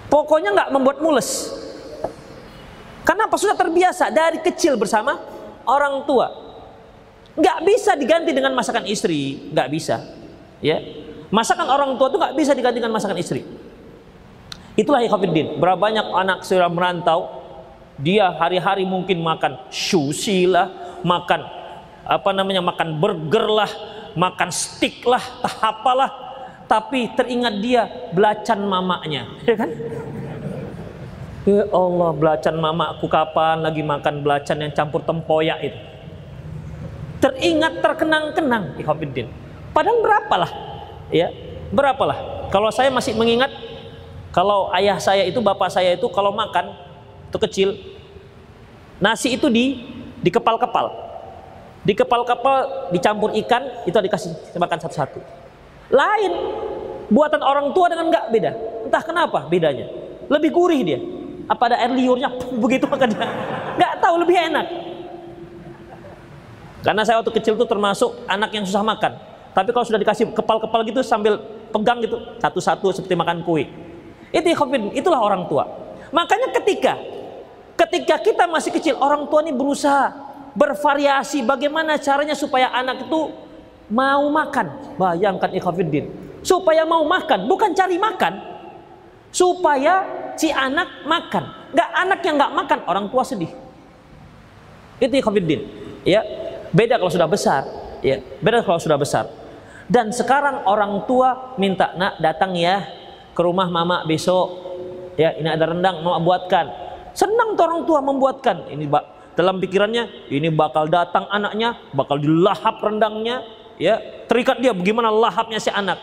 [0.09, 1.53] Pokoknya nggak membuat mules.
[3.05, 3.37] Karena apa?
[3.37, 5.21] Sudah terbiasa dari kecil bersama
[5.69, 6.33] orang tua.
[7.39, 10.03] Nggak bisa diganti dengan masakan istri, nggak bisa.
[10.59, 10.83] Ya,
[11.31, 13.47] masakan orang tua itu nggak bisa diganti dengan masakan istri.
[14.75, 15.61] Itulah ikhwafiddin.
[15.61, 17.31] Berapa banyak anak sudah merantau,
[17.99, 21.47] dia hari-hari mungkin makan sushi lah, makan
[22.09, 23.71] apa namanya makan burger lah,
[24.17, 25.23] makan steak lah,
[25.63, 26.28] apalah.
[26.69, 29.73] Tapi teringat dia belacan mamanya, ya kan?
[31.49, 35.81] Ya Allah, belacan mamaku kapan lagi makan belacan yang campur tempoyak itu?
[37.19, 39.27] teringat terkenang-kenang ikhwatiddin.
[39.75, 40.51] Padahal berapalah
[41.11, 41.31] ya
[41.71, 43.51] berapalah kalau saya masih mengingat
[44.33, 46.73] kalau ayah saya itu bapak saya itu kalau makan
[47.29, 47.69] itu kecil
[48.99, 49.85] nasi itu di
[50.19, 50.91] di kepal-kepal
[51.85, 55.21] di kepal-kepal dicampur ikan itu dikasih makan satu-satu
[55.93, 56.33] lain.
[57.09, 58.51] Buatan orang tua dengan nggak beda.
[58.85, 59.89] Entah kenapa bedanya.
[60.29, 61.01] Lebih gurih dia.
[61.49, 62.29] Apa ada air liurnya?
[62.63, 63.29] Begitu makan dia.
[63.81, 64.67] Nggak tahu lebih enak.
[66.85, 69.17] Karena saya waktu kecil tuh termasuk anak yang susah makan.
[69.57, 71.41] Tapi kalau sudah dikasih kepal-kepal gitu sambil
[71.75, 73.67] pegang gitu satu-satu seperti makan kue.
[74.31, 74.53] Itu
[74.95, 75.65] itulah orang tua.
[76.13, 76.95] Makanya ketika
[77.75, 80.13] ketika kita masih kecil, orang tua ini berusaha
[80.55, 83.31] bervariasi bagaimana caranya supaya anak itu
[83.89, 84.97] mau makan.
[84.97, 86.09] Bayangkan ikhwafiddin.
[86.45, 88.41] Supaya mau makan, bukan cari makan.
[89.35, 90.07] Supaya
[90.39, 91.75] si anak makan.
[91.75, 93.51] Gak anak yang gak makan, orang tua sedih.
[95.03, 95.61] Itu ikhwafiddin.
[96.07, 96.25] Ya,
[96.69, 97.65] Beda kalau sudah besar,
[98.05, 98.21] ya.
[98.45, 99.25] Beda kalau sudah besar.
[99.89, 102.85] Dan sekarang orang tua minta, "Nak, datang ya
[103.33, 104.69] ke rumah mama besok."
[105.17, 106.69] Ya, ini ada rendang mau buatkan.
[107.17, 108.69] Senang tuh orang tua membuatkan.
[108.69, 108.85] Ini
[109.35, 113.43] dalam pikirannya, ini bakal datang anaknya, bakal dilahap rendangnya,
[113.81, 114.03] ya.
[114.29, 115.97] Terikat dia bagaimana lahapnya si anak.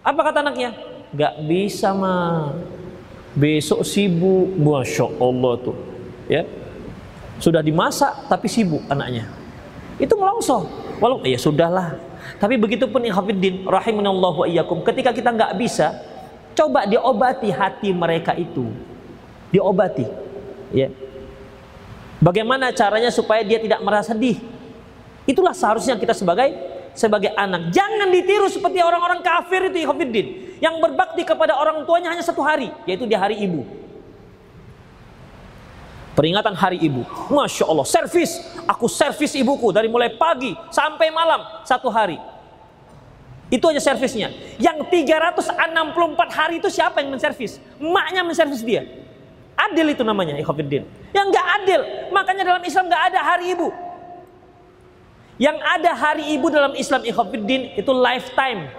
[0.00, 0.72] Apa kata anaknya?
[1.12, 2.56] Gak bisa mah.
[3.34, 5.74] Besok sibuk, masya Allah tuh,
[6.30, 6.46] ya.
[7.42, 9.26] Sudah dimasak tapi sibuk anaknya
[9.98, 10.66] itu ngelongso.
[10.98, 11.98] Walau ya sudahlah.
[12.40, 16.02] Tapi begitu pun ikhwatiddin rahimanallahu wa iyyakum ketika kita nggak bisa
[16.56, 18.70] coba diobati hati mereka itu.
[19.54, 20.06] Diobati.
[20.74, 20.90] Ya.
[22.18, 24.40] Bagaimana caranya supaya dia tidak merasa sedih?
[25.28, 26.50] Itulah seharusnya kita sebagai
[26.94, 27.74] sebagai anak.
[27.74, 32.70] Jangan ditiru seperti orang-orang kafir itu ikhwatiddin yang berbakti kepada orang tuanya hanya satu hari,
[32.88, 33.66] yaitu di hari ibu.
[36.14, 37.02] Peringatan hari ibu.
[37.26, 38.38] Masya Allah, servis.
[38.70, 42.16] Aku servis ibuku dari mulai pagi sampai malam satu hari.
[43.50, 44.30] Itu aja servisnya.
[44.56, 45.50] Yang 364
[46.30, 47.58] hari itu siapa yang menservis?
[47.82, 48.86] Maknya menservis dia.
[49.54, 50.86] Adil itu namanya, ikhwafiddin.
[51.14, 51.80] Yang gak adil.
[52.10, 53.70] Makanya dalam Islam gak ada hari ibu.
[55.34, 58.70] Yang ada hari ibu dalam Islam ikhwafiddin itu lifetime.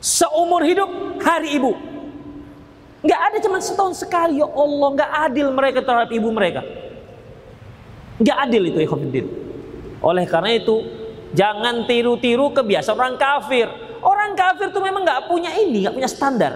[0.00, 0.88] Seumur hidup
[1.20, 1.76] hari ibu.
[3.04, 6.64] Nggak ada cuma setahun sekali ya Allah nggak adil mereka terhadap ibu mereka.
[8.16, 9.26] Nggak adil itu ikhwatiddin.
[10.00, 10.80] Oleh karena itu
[11.36, 13.68] jangan tiru-tiru kebiasaan orang kafir.
[14.00, 16.52] Orang kafir tuh memang nggak punya ini, nggak punya standar.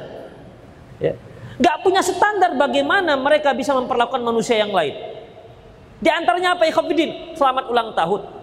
[0.96, 1.20] Ya.
[1.60, 4.96] Nggak punya standar bagaimana mereka bisa memperlakukan manusia yang lain.
[6.00, 7.36] Di antaranya apa ikhwatiddin?
[7.36, 8.39] Selamat ulang tahun.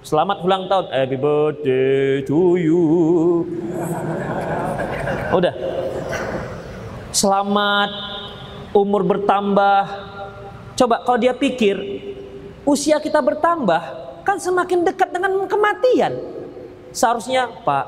[0.00, 0.88] Selamat ulang tahun.
[0.88, 2.80] Happy birthday to you.
[5.30, 5.52] Udah
[7.12, 7.90] selamat,
[8.72, 9.82] umur bertambah.
[10.72, 11.76] Coba kalau dia pikir
[12.64, 13.82] usia kita bertambah,
[14.24, 16.16] kan semakin dekat dengan kematian.
[16.96, 17.84] Seharusnya, Pak,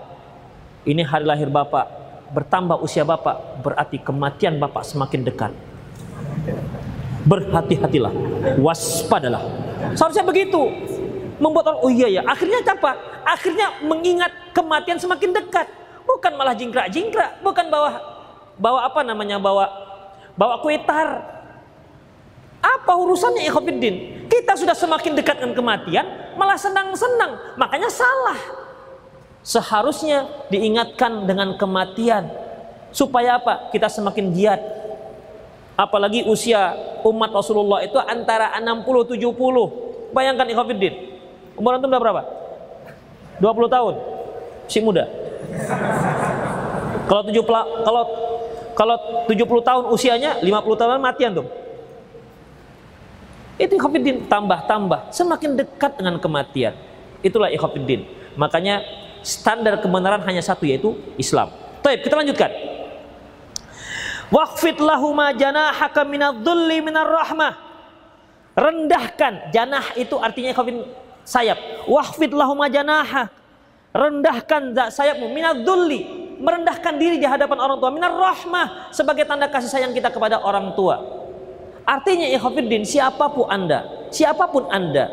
[0.85, 1.89] ini hari lahir Bapak,
[2.37, 5.53] bertambah usia Bapak, berarti kematian Bapak semakin dekat.
[7.25, 8.13] Berhati-hatilah,
[8.61, 9.43] waspadalah.
[9.97, 10.61] Seharusnya begitu.
[11.43, 12.95] Membuat orang, oh iya ya, akhirnya apa?
[13.27, 15.67] Akhirnya mengingat kematian semakin dekat.
[16.07, 17.99] Bukan malah jingkrak-jingkrak, bukan bawah
[18.63, 19.67] bawa apa namanya bawa
[20.39, 21.25] bawa kue tar
[22.63, 26.07] apa urusannya ikhwatiddin kita sudah semakin dekat dengan kematian
[26.41, 27.37] malah senang-senang.
[27.61, 28.41] Makanya salah.
[29.45, 32.33] Seharusnya diingatkan dengan kematian.
[32.93, 33.69] Supaya apa?
[33.73, 34.61] Kita semakin giat.
[35.77, 36.73] Apalagi usia
[37.05, 41.12] umat Rasulullah itu antara 60 70 bayangkan ikhwatiddin
[41.57, 42.23] umur antum berapa
[43.41, 43.95] 20 tahun
[44.71, 45.05] si muda
[47.07, 47.45] kalau 70
[47.85, 48.03] kalau
[48.73, 48.97] kalau
[49.29, 51.47] 70 tahun usianya, 50 tahun mati antum.
[53.61, 56.73] Itu ikhafidin tambah-tambah, semakin dekat dengan kematian.
[57.21, 58.09] Itulah ikhafidin.
[58.35, 58.81] Makanya
[59.21, 61.53] standar kebenaran hanya satu yaitu Islam.
[61.85, 62.51] Baik, kita lanjutkan.
[64.33, 67.53] Waqfid lahuma janahaka minadh-dhulli minar rahmah.
[68.57, 70.81] Rendahkan janah itu artinya kafin
[71.25, 71.87] sayap.
[71.87, 73.31] Waqfid lahuma janaha.
[73.93, 79.95] Rendahkan sayapmu minadh-dhulli merendahkan diri di hadapan orang tua minar rahmah sebagai tanda kasih sayang
[79.95, 80.99] kita kepada orang tua.
[81.87, 85.11] Artinya ikhwatiddin siapa pun Anda, siapa pun Anda,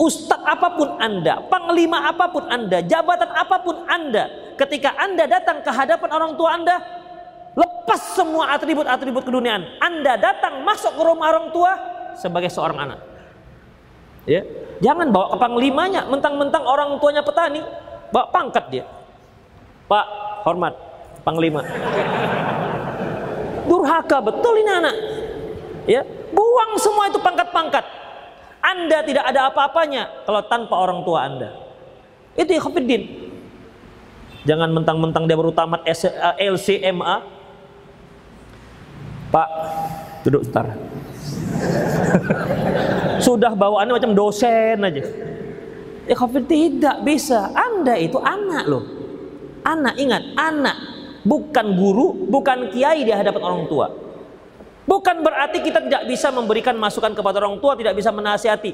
[0.00, 5.64] ustadz apa pun Anda, panglima apa pun Anda, jabatan apa pun Anda, ketika Anda datang
[5.64, 6.76] ke hadapan orang tua Anda,
[7.56, 9.64] lepas semua atribut-atribut keduniaan.
[9.80, 11.72] Anda datang masuk ke rumah orang tua
[12.20, 13.00] sebagai seorang anak.
[14.28, 14.44] Ya,
[14.84, 17.64] jangan bawa ke panglimanya, mentang-mentang orang tuanya petani,
[18.12, 18.84] bawa pangkat dia.
[19.88, 20.06] Pak,
[20.44, 20.76] hormat,
[21.24, 21.64] panglima.
[23.64, 24.96] Durhaka betul ini anak.
[25.88, 26.04] Ya,
[26.36, 27.84] buang semua itu pangkat-pangkat.
[28.60, 31.56] Anda tidak ada apa-apanya kalau tanpa orang tua Anda.
[32.36, 33.32] Itu ikhfiddin.
[34.44, 35.88] Jangan mentang-mentang dia baru tamat
[36.36, 37.16] LCMA.
[39.32, 39.48] Pak,
[40.28, 40.76] duduk sebentar.
[43.26, 45.02] Sudah bawaannya macam dosen aja.
[46.08, 47.52] Ikhfiddin tidak bisa.
[47.52, 48.84] Anda itu anak loh.
[49.66, 50.76] Anak ingat, anak
[51.28, 53.86] bukan guru, bukan kiai di hadapan orang tua.
[54.88, 58.72] Bukan berarti kita tidak bisa memberikan masukan kepada orang tua, tidak bisa menasihati.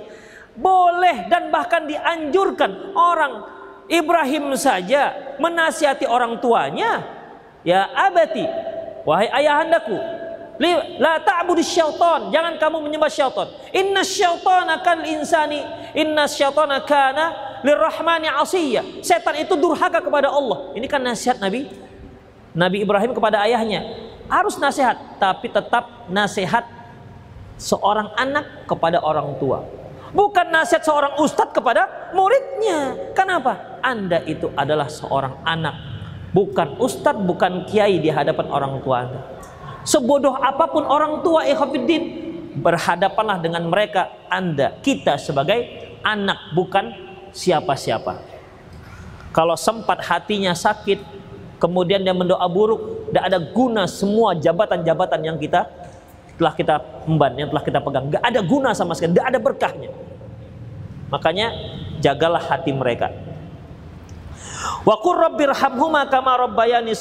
[0.54, 3.42] Boleh dan bahkan dianjurkan orang
[3.90, 7.02] Ibrahim saja menasihati orang tuanya.
[7.66, 8.46] Ya abati,
[9.02, 9.96] wahai ayahandaku,
[11.02, 13.50] la ta'budi syaitan, jangan kamu menyembah syaitan.
[13.74, 15.60] Inna syaitan akan insani,
[15.98, 19.02] inna syaitan kana lirrahmani asiyya.
[19.02, 20.70] Setan itu durhaka kepada Allah.
[20.78, 21.66] Ini kan nasihat Nabi
[22.54, 23.82] Nabi Ibrahim kepada ayahnya
[24.30, 26.64] harus nasihat, tapi tetap nasihat
[27.58, 29.66] seorang anak kepada orang tua.
[30.14, 33.10] Bukan nasihat seorang ustadz kepada muridnya.
[33.18, 33.82] Kenapa?
[33.82, 35.74] Anda itu adalah seorang anak.
[36.30, 39.20] Bukan ustadz, bukan kiai di hadapan orang tua Anda.
[39.84, 42.02] Sebodoh apa pun orang tua ikhwafiddin,
[42.56, 45.60] berhadapanlah dengan mereka Anda, kita sebagai
[46.00, 46.88] anak, bukan
[47.34, 48.20] siapa-siapa.
[49.34, 51.02] Kalau sempat hatinya sakit,
[51.58, 55.66] kemudian dia mendoa buruk, tidak ada guna semua jabatan-jabatan yang kita
[56.38, 56.74] telah kita
[57.06, 58.10] emban, yang telah kita pegang.
[58.10, 59.90] Gak ada guna sama sekali, gak ada berkahnya.
[61.10, 61.46] Makanya
[61.98, 63.10] jagalah hati mereka.
[64.86, 66.94] Wa qur rabbirhamhuma kama rabbayani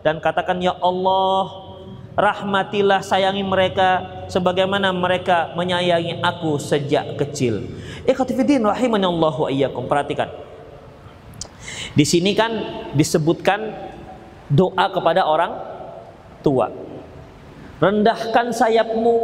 [0.00, 1.69] dan katakan ya Allah
[2.18, 7.66] rahmatilah sayangi mereka sebagaimana mereka menyayangi aku sejak kecil.
[9.06, 9.86] Allah wa iyyakum.
[9.90, 10.30] Perhatikan.
[11.94, 12.50] Di sini kan
[12.94, 13.74] disebutkan
[14.50, 15.52] doa kepada orang
[16.42, 16.70] tua.
[17.80, 19.14] Rendahkan sayapmu,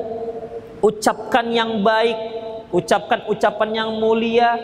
[0.81, 2.17] ucapkan yang baik,
[2.73, 4.59] ucapkan ucapan yang mulia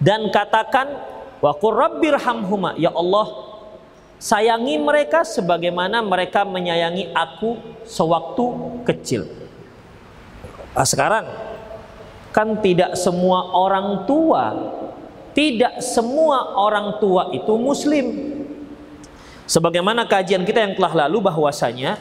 [0.00, 0.92] dan katakan
[1.40, 3.45] wa qurrabbirhamhuma ya Allah
[4.16, 8.44] sayangi mereka sebagaimana mereka menyayangi aku sewaktu
[8.88, 9.22] kecil.
[10.76, 11.26] Nah, sekarang
[12.32, 14.44] kan tidak semua orang tua
[15.36, 18.06] tidak semua orang tua itu muslim.
[19.44, 22.00] Sebagaimana kajian kita yang telah lalu bahwasanya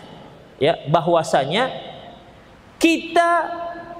[0.56, 1.67] ya bahwasanya
[2.80, 3.32] kita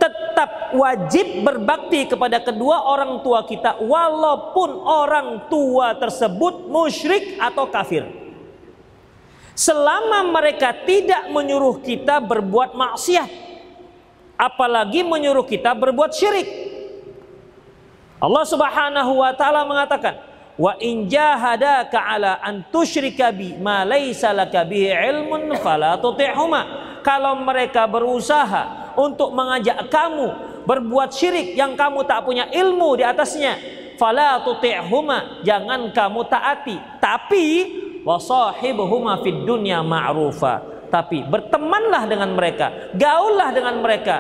[0.10, 8.06] tetap wajib berbakti kepada kedua orang tua kita walaupun orang tua tersebut musyrik atau kafir.
[9.56, 13.46] Selama mereka tidak menyuruh kita berbuat maksiat
[14.36, 16.48] apalagi menyuruh kita berbuat syirik.
[18.20, 20.20] Allah Subhanahu wa taala mengatakan,
[20.56, 28.85] "Wa in jahadaka ala an tusyrika bi ma bihi ilmun fala tuti'huma." Kalau mereka berusaha
[28.98, 30.28] untuk mengajak kamu
[30.66, 33.56] berbuat syirik yang kamu tak punya ilmu di atasnya,
[33.96, 36.76] fala tuti'huma, jangan kamu taati.
[37.00, 37.46] Tapi
[38.04, 40.88] wasahibuhuma fid dunya ma'rufa.
[40.90, 44.16] Tapi bertemanlah dengan mereka, gaullah dengan mereka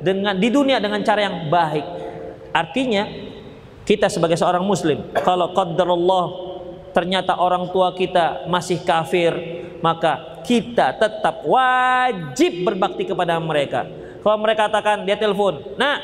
[0.00, 1.86] dengan di dunia dengan cara yang baik.
[2.50, 3.06] Artinya
[3.90, 6.26] kita sebagai seorang muslim kalau Allah
[6.94, 9.34] ternyata orang tua kita masih kafir
[9.82, 13.86] maka kita tetap wajib berbakti kepada mereka
[14.20, 16.00] kalau mereka katakan dia telepon nah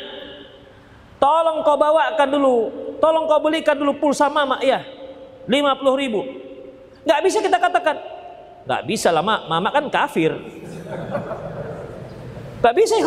[1.21, 2.57] tolong kau bawakan dulu
[2.99, 4.61] tolong kau belikan dulu pulsa mama.
[4.65, 4.83] Ya
[5.47, 6.21] 50 ribu.
[7.07, 7.97] Nggak bisa kita katakan.
[8.67, 9.47] Nggak bisa lah mak.
[9.47, 10.35] Mama kan kafir.
[12.61, 13.07] Nggak bisa ya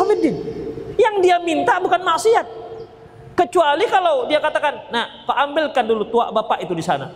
[1.00, 2.46] yang dia minta bukan maksiat.
[3.36, 7.08] Kecuali kalau dia katakan, nah, Pak ambilkan dulu tua bapak itu di sana.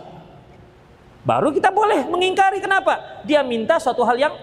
[1.21, 3.21] Baru kita boleh mengingkari kenapa?
[3.21, 4.33] Dia minta suatu hal yang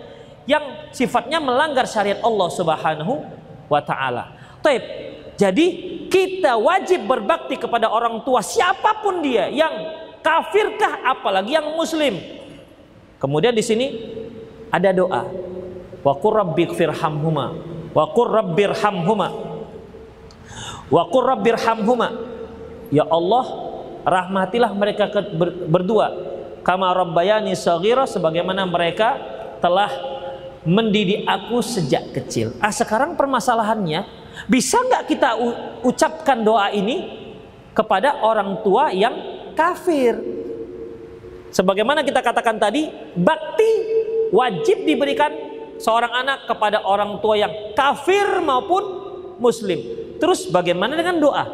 [0.47, 0.63] yang
[0.95, 3.42] sifatnya melanggar syariat Allah Subhanahu
[3.73, 4.37] wa taala.
[4.61, 4.85] Taib.
[5.41, 5.67] Jadi
[6.13, 9.73] kita wajib berbakti kepada orang tua siapa pun dia yang
[10.21, 12.21] kafirkah apalagi yang muslim.
[13.17, 13.87] Kemudian di sini
[14.69, 15.25] ada doa.
[16.05, 17.47] Wa qur rabbighfirhamhuma
[17.97, 19.29] wa qur rabbirhamhuma
[20.93, 22.09] wa qur rabbirhamhuma.
[22.93, 23.47] Ya Allah,
[24.05, 25.09] rahmatilah mereka
[25.65, 26.13] berdua
[26.61, 29.17] kama rabbayani saghira sebagaimana mereka
[29.65, 30.12] telah
[30.63, 32.55] mendidik aku sejak kecil.
[32.63, 34.07] Ah sekarang permasalahannya
[34.47, 35.31] bisa nggak kita
[35.83, 37.23] ucapkan doa ini
[37.75, 39.15] kepada orang tua yang
[39.59, 40.19] kafir?
[41.53, 43.71] Sebagaimana kita katakan tadi, bakti
[44.33, 45.29] wajib diberikan
[45.77, 48.83] seorang anak kepada orang tua yang kafir maupun
[49.37, 49.77] muslim.
[50.17, 51.45] Terus bagaimana dengan doa?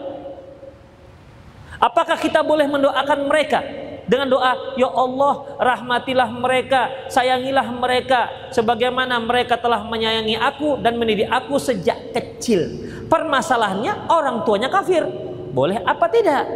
[1.82, 3.62] Apakah kita boleh mendoakan mereka
[4.08, 11.28] dengan doa ya Allah rahmatilah mereka sayangilah mereka sebagaimana mereka telah menyayangi aku dan mendidik
[11.28, 12.88] aku sejak kecil.
[13.12, 15.04] Permasalahannya orang tuanya kafir.
[15.52, 16.48] Boleh apa tidak?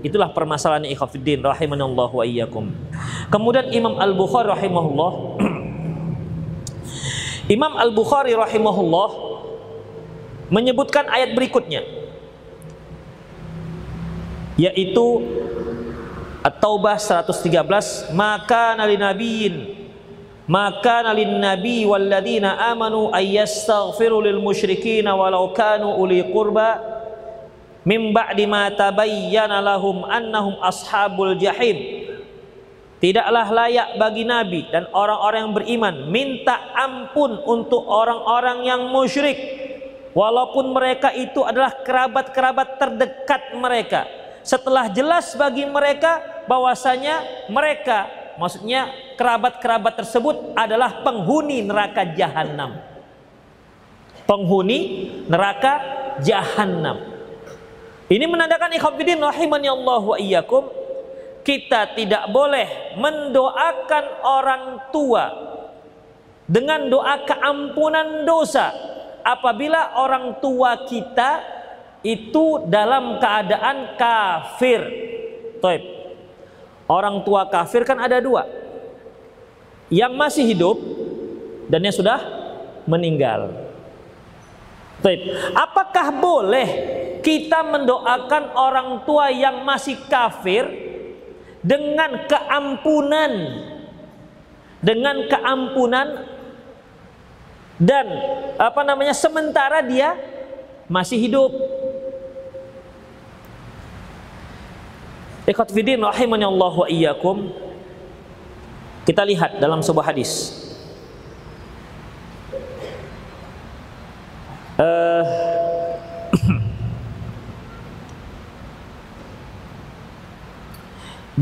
[0.00, 2.72] Itulah permasalahan ikhafidin rahimanallah wa iyyakum.
[3.28, 5.12] Kemudian Imam Al-Bukhari rahimahullah.
[7.60, 9.08] Imam Al-Bukhari rahimahullah
[10.48, 12.00] menyebutkan ayat berikutnya
[14.60, 15.06] yaitu
[16.40, 19.80] At-Taubah 113 maka nali nabiyin
[20.50, 26.80] maka nalin nabi walladina amanu ayyastaghfiru lil musyrikin walau kanu uli qurba
[27.86, 32.02] min ba'di ma tabayyana lahum annahum ashabul jahim.
[33.00, 39.40] Tidaklah layak bagi Nabi dan orang-orang yang beriman minta ampun untuk orang-orang yang musyrik
[40.12, 44.04] walaupun mereka itu adalah kerabat-kerabat terdekat mereka.
[44.44, 48.08] Setelah jelas bagi mereka bahwasanya mereka
[48.40, 48.88] maksudnya
[49.20, 52.80] kerabat-kerabat tersebut adalah penghuni neraka jahanam.
[54.24, 55.72] Penghuni neraka
[56.22, 56.96] jahanam.
[58.10, 60.66] Ini menandakan ikhwatiddin rahimani Allah wa iyyakum
[61.44, 65.24] kita tidak boleh mendoakan orang tua
[66.50, 68.74] dengan doa keampunan dosa
[69.22, 71.30] apabila orang tua kita
[72.02, 74.80] itu dalam keadaan kafir.
[75.60, 75.99] Toib.
[76.90, 78.50] Orang tua kafir kan ada dua.
[79.94, 80.76] Yang masih hidup
[81.70, 82.18] dan yang sudah
[82.82, 83.54] meninggal.
[84.98, 85.22] Toib.
[85.54, 86.68] Apakah boleh
[87.22, 90.66] kita mendoakan orang tua yang masih kafir
[91.62, 93.32] dengan keampunan
[94.80, 96.24] dengan keampunan
[97.76, 98.06] dan
[98.56, 100.16] apa namanya sementara dia
[100.88, 101.52] masih hidup
[105.50, 107.50] Ikhwat fidin rahimani Allah wa iyyakum.
[109.02, 110.54] Kita lihat dalam sebuah hadis.
[114.78, 115.26] Uh,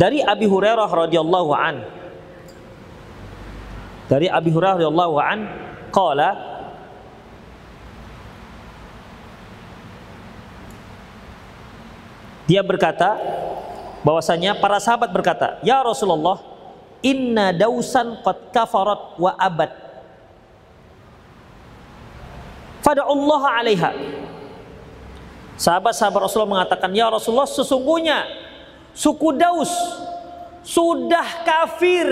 [0.00, 1.84] dari Abi Hurairah radhiyallahu an
[4.10, 5.38] dari Abi Hurairah radhiyallahu an
[5.94, 6.34] qala
[12.50, 13.14] dia berkata
[14.02, 16.38] bahwasanya para sahabat berkata, "Ya Rasulullah,
[17.02, 19.70] inna dausan qad kafarat wa abad."
[22.88, 23.90] Allah 'alaiha.
[25.60, 28.24] Sahabat-sahabat Rasulullah mengatakan, "Ya Rasulullah, sesungguhnya
[28.96, 29.68] suku Daus
[30.64, 32.08] sudah kafir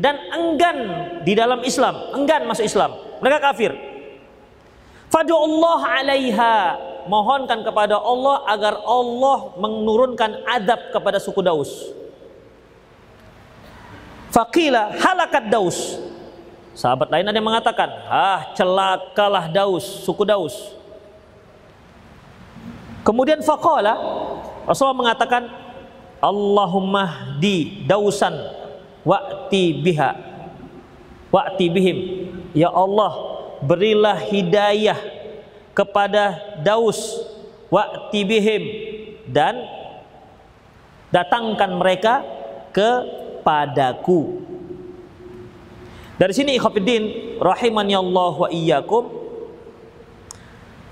[0.00, 0.78] dan enggan
[1.26, 2.96] di dalam Islam, enggan masuk Islam.
[3.20, 3.89] Mereka kafir.
[5.14, 6.56] Allah 'alaiha
[7.10, 11.90] mohonkan kepada Allah agar Allah menurunkan adab kepada suku Daus.
[14.30, 15.98] Fakila halakat Daus.
[16.70, 20.78] Sahabat lain ada yang mengatakan, ah celakalah Daus, suku Daus.
[23.02, 23.98] Kemudian faqala
[24.68, 25.50] Rasulullah mengatakan,
[26.22, 28.36] Allahumma di Dausan
[29.02, 30.10] wa'ti biha
[31.32, 31.98] wa'ti bihim.
[32.52, 34.98] Ya Allah, berilah hidayah
[35.76, 36.98] kepada Daus
[37.70, 38.62] wa tibihim
[39.30, 39.62] dan
[41.14, 42.24] datangkan mereka
[42.74, 44.42] kepadaku.
[46.20, 49.08] Dari sini ikhwatiddin rahimani Allah wa iyyakum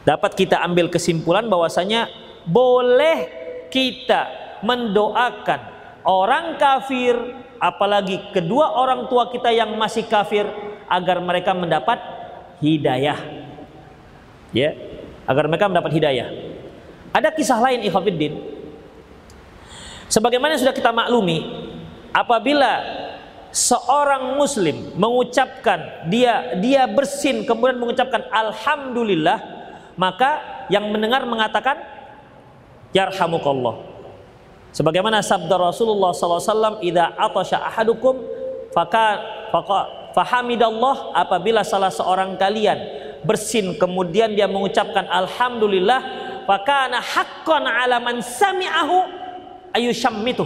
[0.09, 2.09] dapat kita ambil kesimpulan bahwasanya
[2.49, 3.29] boleh
[3.69, 4.25] kita
[4.64, 5.61] mendoakan
[6.09, 7.12] orang kafir
[7.61, 10.49] apalagi kedua orang tua kita yang masih kafir
[10.89, 12.01] agar mereka mendapat
[12.59, 13.19] hidayah
[14.53, 14.75] ya
[15.29, 16.29] agar mereka mendapat hidayah.
[17.13, 18.35] Ada kisah lain ikhwatiddin.
[20.09, 21.45] Sebagaimana sudah kita maklumi,
[22.17, 22.81] apabila
[23.53, 29.37] seorang muslim mengucapkan dia dia bersin kemudian mengucapkan alhamdulillah,
[30.01, 31.77] maka yang mendengar mengatakan
[32.97, 33.85] yarhamukallah.
[34.73, 38.21] Sebagaimana sabda Rasulullah SAW, "Idza atasha ahadukum
[38.73, 42.75] faka faka fahamidallah apabila salah seorang kalian
[43.23, 46.03] bersin kemudian dia mengucapkan alhamdulillah
[46.43, 48.99] fakana haqqan ala man sami'ahu
[49.79, 50.43] ayushammitu.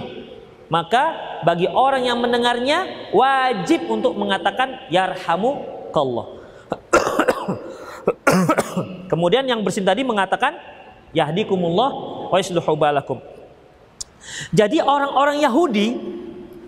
[0.68, 6.40] Maka bagi orang yang mendengarnya wajib untuk mengatakan yarhamukallah.
[9.12, 10.56] Kemudian yang bersin tadi mengatakan
[11.12, 11.90] yahdikumullah
[12.32, 13.20] wa yuslihu balakum.
[14.56, 15.92] Jadi orang-orang Yahudi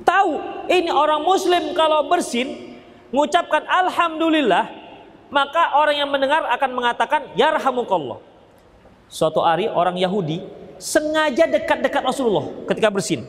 [0.04, 0.36] tahu
[0.68, 2.73] ini orang muslim kalau bersin
[3.14, 4.66] mengucapkan alhamdulillah
[5.30, 8.18] maka orang yang mendengar akan mengatakan yarhamukallah.
[9.06, 10.42] Suatu hari orang Yahudi
[10.82, 13.22] sengaja dekat-dekat Rasulullah ketika bersin.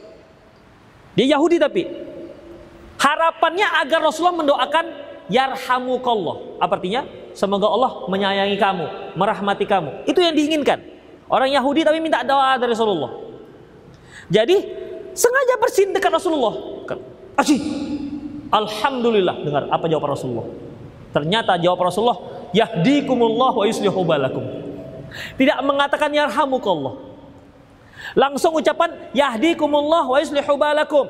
[1.13, 1.85] Dia Yahudi tapi
[2.97, 4.85] harapannya agar Rasulullah mendoakan
[5.29, 6.57] yarhamukallah.
[6.57, 7.05] Apa artinya?
[7.37, 10.09] Semoga Allah menyayangi kamu merahmati kamu.
[10.09, 10.81] Itu yang diinginkan.
[11.29, 13.13] Orang Yahudi tapi minta doa dari Rasulullah.
[14.33, 14.57] Jadi
[15.13, 16.53] sengaja bersin dekat Rasulullah.
[17.37, 17.84] Asyik.
[18.51, 19.35] Alhamdulillah.
[19.45, 20.47] Dengar apa jawaban Rasulullah.
[21.15, 22.19] Ternyata jawab Rasulullah,
[22.51, 24.43] yahdikumullah wa yuslihu balakum.
[25.39, 26.99] Tidak mengatakan yarhamukallah.
[28.19, 31.07] Langsung ucapan yahdikumullah wa yuslihu balakum.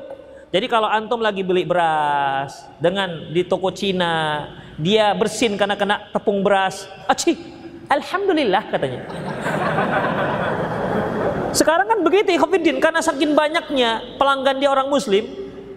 [0.54, 4.46] Jadi kalau antum lagi beli beras dengan di toko Cina,
[4.78, 6.86] dia bersin karena kena tepung beras.
[7.10, 7.34] Aci,
[7.90, 9.10] alhamdulillah katanya.
[11.50, 15.26] Sekarang kan begitu Ikhwanuddin karena saking banyaknya pelanggan dia orang muslim,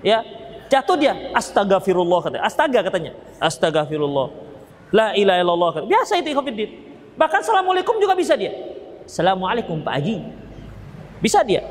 [0.06, 0.22] ya,
[0.70, 2.44] jatuh dia astagfirullah katanya.
[2.46, 3.12] Astaga katanya.
[3.42, 4.28] Astagfirullah.
[4.94, 5.70] La ilaha illallah.
[5.76, 5.90] Katanya.
[5.92, 6.70] Biasa itu Ikhwanuddin.
[7.20, 8.54] Bahkan assalamualaikum juga bisa dia.
[9.04, 10.16] Assalamualaikum Pak Haji.
[11.20, 11.66] Bisa dia.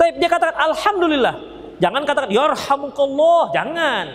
[0.00, 1.36] Tapi dia katakan alhamdulillah.
[1.80, 4.06] Jangan katakan yarhamukallah, jangan.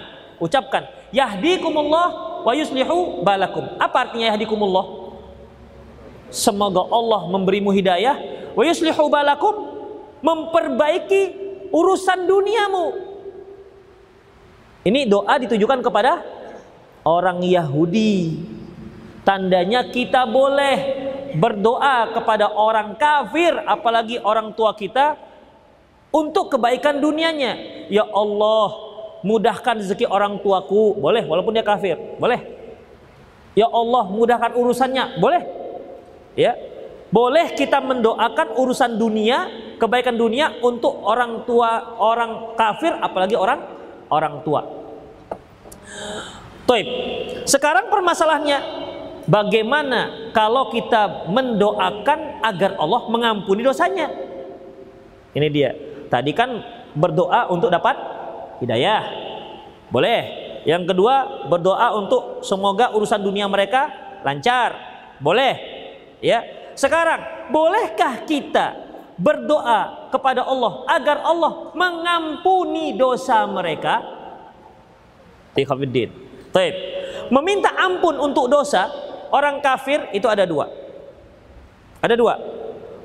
[0.42, 3.70] Ucapkan yahdikumullah wa yuslihu balakum.
[3.78, 5.06] Apa artinya yahdikumullah?
[6.34, 8.18] Semoga Allah memberimu hidayah
[8.58, 9.54] wa yuslihu balakum
[10.26, 11.22] memperbaiki
[11.70, 13.05] urusan duniamu.
[14.86, 16.22] Ini doa ditujukan kepada
[17.02, 18.38] orang Yahudi.
[19.26, 20.78] Tandanya kita boleh
[21.42, 25.18] berdoa kepada orang kafir apalagi orang tua kita
[26.14, 27.58] untuk kebaikan dunianya.
[27.90, 28.78] Ya Allah,
[29.26, 31.02] mudahkan rezeki orang tuaku.
[31.02, 31.98] Boleh walaupun dia kafir.
[32.22, 32.46] Boleh.
[33.58, 35.18] Ya Allah, mudahkan urusannya.
[35.18, 35.42] Boleh.
[36.38, 36.54] Ya,
[37.10, 39.48] boleh kita mendoakan urusan dunia,
[39.82, 43.75] kebaikan dunia untuk orang tua, orang kafir, apalagi orang
[44.16, 44.64] orang tua.
[46.66, 46.88] Toib.
[47.46, 48.60] Sekarang permasalahannya,
[49.30, 54.10] bagaimana kalau kita mendoakan agar Allah mengampuni dosanya?
[55.36, 55.72] Ini dia.
[56.08, 56.64] Tadi kan
[56.96, 57.94] berdoa untuk dapat
[58.64, 59.04] hidayah.
[59.92, 60.44] Boleh.
[60.66, 63.92] Yang kedua, berdoa untuk semoga urusan dunia mereka
[64.26, 64.74] lancar.
[65.22, 65.54] Boleh.
[66.24, 66.42] Ya.
[66.74, 68.85] Sekarang, bolehkah kita
[69.16, 74.04] berdoa kepada Allah agar Allah mengampuni dosa mereka?
[75.56, 76.12] Tikhafiddin.
[76.52, 76.76] Taib.
[77.32, 78.92] Meminta ampun untuk dosa
[79.32, 80.68] orang kafir itu ada dua.
[82.04, 82.36] Ada dua.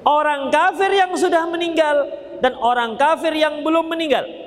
[0.03, 2.09] Orang kafir yang sudah meninggal
[2.41, 4.40] dan orang kafir yang belum meninggal.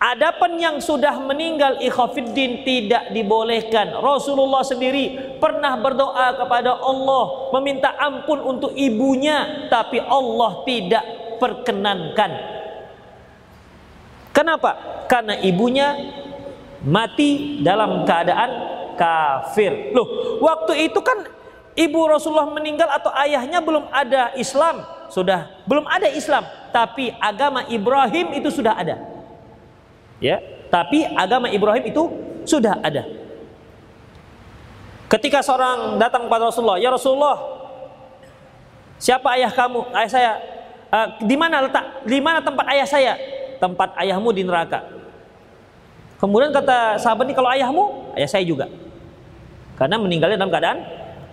[0.00, 3.96] Adapun yang sudah meninggal ikhafiddin tidak dibolehkan.
[4.00, 11.04] Rasulullah sendiri pernah berdoa kepada Allah meminta ampun untuk ibunya tapi Allah tidak
[11.40, 12.32] perkenankan.
[14.32, 15.04] Kenapa?
[15.08, 15.96] Karena ibunya
[16.84, 18.50] mati dalam keadaan
[18.96, 19.92] kafir.
[19.92, 21.28] Loh, waktu itu kan
[21.76, 28.36] ibu Rasulullah meninggal atau ayahnya belum ada Islam, sudah belum ada Islam, tapi agama Ibrahim
[28.36, 29.09] itu sudah ada.
[30.20, 30.36] Ya,
[30.68, 32.02] tapi agama Ibrahim itu
[32.44, 33.08] sudah ada.
[35.10, 37.36] Ketika seorang datang kepada Rasulullah, "Ya Rasulullah,
[39.00, 40.32] siapa ayah kamu?" Ayah saya,
[40.86, 42.06] e, "Di mana letak?
[42.06, 43.12] Di mana tempat ayah saya?"
[43.58, 44.86] "Tempat ayahmu di neraka."
[46.20, 48.70] Kemudian kata sahabat ini, "Kalau ayahmu, ayah saya juga."
[49.74, 50.78] Karena meninggalnya dalam keadaan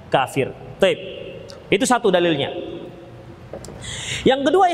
[0.08, 0.50] kafir.
[0.80, 0.98] Taib.
[1.68, 2.56] Itu satu dalilnya.
[4.24, 4.72] Yang kedua,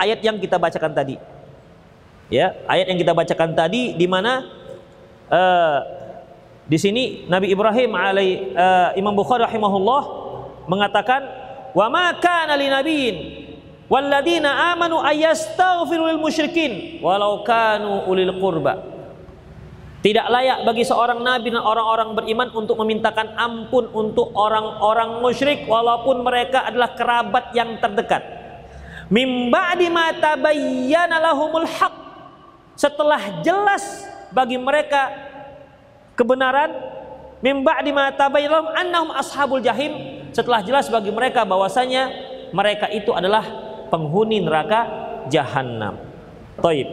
[0.00, 1.20] ayat yang kita bacakan tadi
[2.32, 4.48] ya ayat yang kita bacakan tadi di mana
[5.28, 5.78] uh,
[6.64, 10.02] di sini Nabi Ibrahim alai uh, Imam Bukhari rahimahullah
[10.64, 11.20] mengatakan
[11.76, 13.16] wa ma kana li nabiyyin
[13.92, 18.80] walladzina amanu ayastaghfiru lil musyrikin walau kanu ulil qurba
[20.02, 26.26] tidak layak bagi seorang nabi dan orang-orang beriman untuk memintakan ampun untuk orang-orang musyrik walaupun
[26.26, 28.18] mereka adalah kerabat yang terdekat.
[29.14, 32.01] Mim ba'di ma tabayyana lahumul haqq
[32.82, 35.14] setelah jelas bagi mereka
[36.18, 36.74] kebenaran
[37.38, 38.26] mimba di mata
[38.74, 42.10] annahum ashabul jahim setelah jelas bagi mereka bahwasanya
[42.50, 43.46] mereka itu adalah
[43.86, 44.82] penghuni neraka
[45.30, 45.94] jahanam.
[46.58, 46.88] Taib.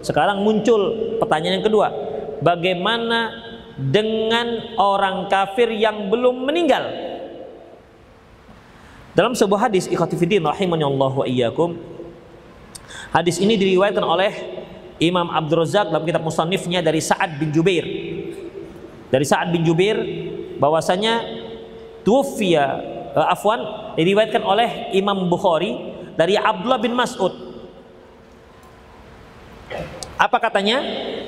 [0.00, 1.92] Sekarang muncul pertanyaan yang kedua.
[2.40, 3.34] Bagaimana
[3.76, 6.84] dengan orang kafir yang belum meninggal?
[9.12, 11.76] Dalam sebuah hadis ikhwatifidin rahimani Allah wa iyyakum.
[13.10, 14.32] Hadis ini diriwayatkan oleh
[14.96, 17.84] Imam Abdul Razak dalam kitab musannifnya dari Sa'ad bin Jubair.
[19.12, 20.00] Dari Sa'ad bin Jubair
[20.56, 21.20] bahwasanya
[22.00, 22.64] tuwfiya
[23.12, 25.76] uh, afwan diriwayatkan oleh Imam Bukhari
[26.16, 27.32] dari Abdullah bin Mas'ud.
[30.16, 30.80] Apa katanya?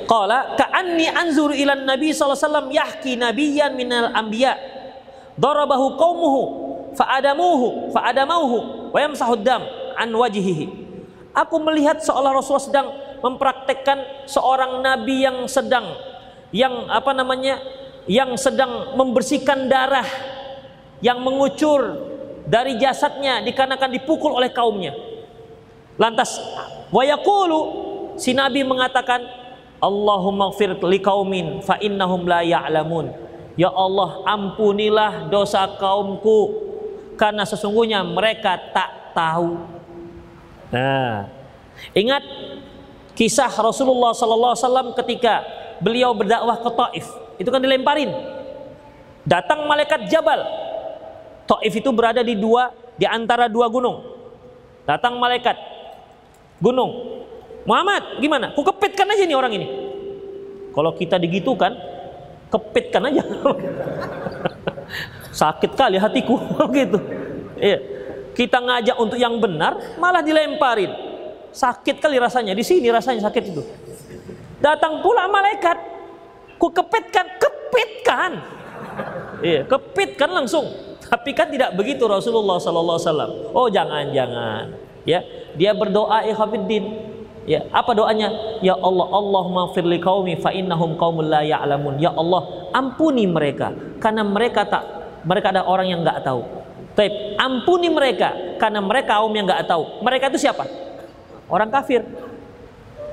[0.09, 4.57] Qala ka'anni anzuru ila Nabi sallallahu alaihi wasallam yahki nabiyyan minal anbiya
[5.37, 6.43] darabahu qaumuhu
[6.97, 8.57] fa'adamuhu fa'adamauhu
[8.89, 9.61] wa yamsahu dam
[10.01, 10.89] an wajhihi.
[11.37, 12.89] Aku melihat seolah Rasulullah sedang
[13.21, 15.85] mempraktekkan seorang nabi yang sedang
[16.55, 17.61] yang apa namanya
[18.09, 20.07] yang sedang membersihkan darah
[21.05, 22.09] yang mengucur
[22.49, 24.97] dari jasadnya dikarenakan dipukul oleh kaumnya.
[26.01, 26.41] Lantas
[26.89, 27.61] wayakulu
[28.17, 29.21] si nabi mengatakan
[29.79, 33.15] Allahumma gfir liqaumin fa innahum la ya'lamun.
[33.59, 36.71] Ya Allah, ampunilah dosa kaumku
[37.19, 39.59] karena sesungguhnya mereka tak tahu.
[40.71, 41.27] Nah,
[41.91, 42.23] ingat
[43.19, 45.43] kisah Rasulullah sallallahu alaihi wasallam ketika
[45.83, 47.07] beliau berdakwah ke Taif.
[47.43, 48.15] Itu kan dilemparin.
[49.27, 50.47] Datang malaikat Jabal.
[51.51, 54.07] Taif itu berada di dua di antara dua gunung.
[54.87, 55.59] Datang malaikat
[56.63, 57.19] gunung.
[57.67, 58.55] Muhammad, gimana?
[58.55, 59.67] Ku kepitkan aja nih orang ini.
[60.73, 61.75] Kalau kita digitukan,
[62.49, 63.23] kepitkan aja.
[65.43, 66.39] Sakit kali hatiku
[66.79, 67.03] gitu.
[67.59, 67.79] Iya.
[68.33, 71.08] Kita ngajak untuk yang benar, malah dilemparin.
[71.53, 72.53] Sakit kali rasanya.
[72.53, 73.63] Di sini rasanya sakit itu.
[74.59, 75.79] Datang pula malaikat.
[76.59, 78.31] Ku kepitkan, kepitkan.
[79.39, 80.67] Iya, kepitkan langsung.
[81.09, 83.55] Tapi kan tidak begitu Rasulullah sallallahu.
[83.55, 84.75] Oh, jangan-jangan.
[85.07, 85.25] Ya,
[85.55, 86.85] dia berdoa ikhwatiddin.
[87.49, 88.29] Ya, apa doanya?
[88.61, 91.97] Ya Allah, Allahumma firli qaumi fa innahum qaumul la ya'lamun.
[91.97, 93.73] Ya Allah, ampuni mereka
[94.05, 94.85] karena mereka tak
[95.25, 96.45] mereka ada orang yang nggak tahu.
[96.93, 100.03] Taib, ampuni mereka karena mereka kaum yang nggak tahu.
[100.05, 100.67] Mereka itu siapa?
[101.49, 102.05] Orang kafir.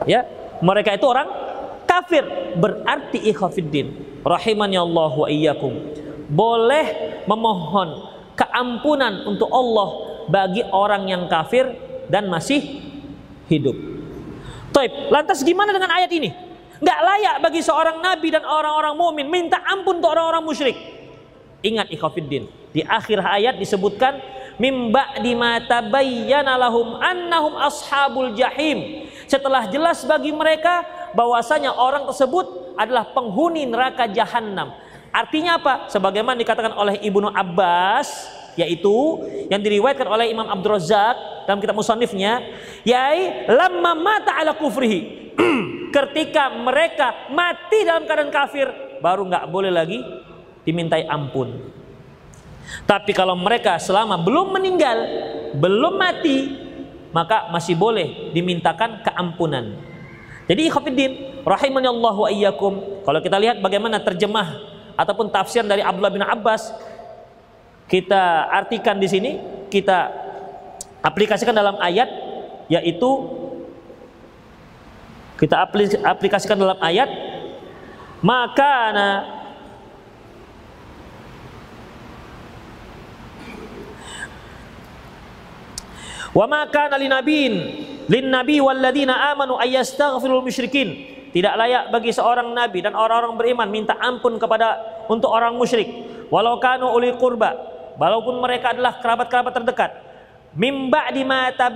[0.04, 0.28] Ya,
[0.60, 1.28] mereka itu orang
[1.88, 2.24] kafir.
[2.60, 4.20] Berarti ikhafiddin.
[4.22, 5.74] Rahimani Allah wa iyyakum.
[6.28, 9.88] Boleh memohon keampunan untuk Allah
[10.28, 11.72] bagi orang yang kafir
[12.12, 12.84] dan masih
[13.48, 13.78] hidup.
[14.76, 14.92] Taib.
[15.08, 16.34] Lantas gimana dengan ayat ini?
[16.84, 20.76] Nggak layak bagi seorang nabi dan orang-orang mukmin minta ampun untuk orang-orang musyrik.
[21.64, 22.52] Ingat ikhafiddin.
[22.76, 24.20] Di akhir ayat disebutkan
[24.58, 25.82] mimba di mata
[26.58, 29.08] lahum annahum ashabul jahim.
[29.26, 30.86] Setelah jelas bagi mereka
[31.18, 34.76] bahwasanya orang tersebut adalah penghuni neraka jahanam.
[35.10, 35.74] Artinya apa?
[35.88, 39.20] Sebagaimana dikatakan oleh Ibnu Abbas yaitu
[39.52, 42.40] yang diriwayatkan oleh Imam Abdul Razak dalam kitab musannifnya
[42.88, 45.36] yai lamma mata ala kufrihi
[45.96, 48.68] ketika mereka mati dalam keadaan kafir
[49.04, 50.00] baru nggak boleh lagi
[50.64, 51.75] dimintai ampun
[52.86, 54.98] tapi kalau mereka selama belum meninggal
[55.56, 56.38] belum mati
[57.16, 59.80] maka masih boleh dimintakan keampunan.
[60.46, 61.12] Jadi ikhwatiddin
[61.48, 62.74] rahimani Allah wa iyyakum
[63.08, 64.60] kalau kita lihat bagaimana terjemah
[65.00, 66.76] ataupun tafsir dari Abdullah bin Abbas
[67.86, 69.32] kita artikan di sini,
[69.70, 70.10] kita
[71.06, 72.10] aplikasikan dalam ayat
[72.66, 73.10] yaitu
[75.38, 75.62] kita
[76.02, 77.06] aplikasikan dalam ayat
[78.26, 78.74] maka
[86.36, 87.54] Wa ma kana linabiin
[88.12, 91.16] lin nabi walladzina amanu ayastaghfirul musyrikin.
[91.32, 95.88] Tidak layak bagi seorang nabi dan orang-orang beriman minta ampun kepada untuk orang musyrik.
[96.28, 99.92] Walau kanu uli qurba walaupun mereka adalah kerabat-kerabat terdekat
[100.56, 101.68] mimba di mata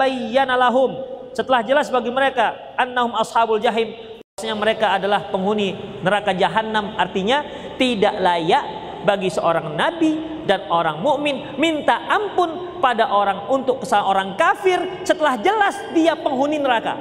[0.56, 0.96] lahum
[1.36, 3.92] setelah jelas bagi mereka annahum ashabul jahim
[4.36, 7.44] bahwasanya mereka adalah penghuni neraka jahanam artinya
[7.76, 8.64] tidak layak
[9.04, 15.38] bagi seorang nabi dan orang mukmin minta ampun pada orang untuk kesalahan orang kafir setelah
[15.38, 16.98] jelas dia penghuni neraka.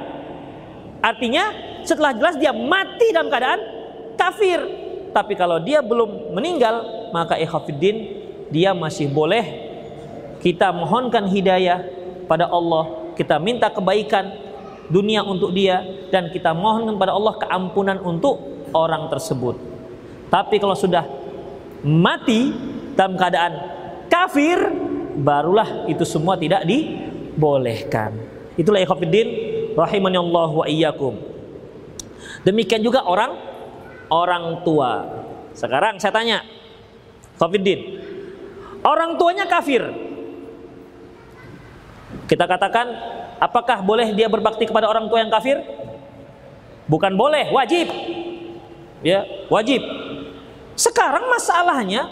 [1.01, 1.49] Artinya
[1.81, 3.57] setelah jelas dia mati dalam keadaan
[4.13, 4.61] kafir.
[5.09, 8.21] Tapi kalau dia belum meninggal maka ikhafiddin
[8.53, 9.65] dia masih boleh.
[10.45, 11.81] Kita mohonkan hidayah
[12.29, 14.29] pada Allah, kita minta kebaikan
[14.93, 15.81] dunia untuk dia.
[16.13, 19.57] Dan kita mohon kepada Allah keampunan untuk orang tersebut.
[20.29, 21.05] Tapi kalau sudah
[21.85, 22.49] mati
[22.99, 23.53] dalam keadaan
[24.11, 24.59] kafir,
[25.23, 28.11] barulah itu semua tidak dibolehkan.
[28.59, 29.27] Itulah ikhwatiddin
[29.79, 31.15] Allah wa iyyakum.
[32.43, 33.39] Demikian juga orang
[34.11, 35.07] orang tua.
[35.55, 36.43] Sekarang saya tanya,
[37.39, 38.03] Khofiddin,
[38.83, 39.83] Orang tuanya kafir.
[42.27, 42.87] Kita katakan,
[43.39, 45.59] apakah boleh dia berbakti kepada orang tua yang kafir?
[46.87, 47.91] Bukan boleh, wajib.
[49.03, 49.83] Ya, wajib.
[50.79, 52.07] Sekarang masalahnya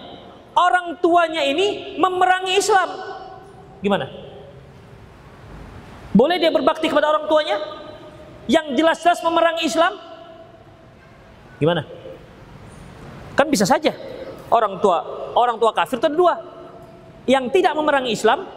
[0.58, 2.89] orang tuanya ini memerangi Islam.
[3.86, 4.10] Gimana?
[6.18, 7.62] Boleh dia berbakti kepada orang tuanya
[8.49, 9.93] yang jelas-jelas memerangi Islam?
[11.62, 11.86] Gimana?
[13.38, 13.93] Kan bisa saja
[14.49, 16.41] orang tua orang tua kafir itu dua.
[17.28, 18.49] Yang tidak memerangi Islam,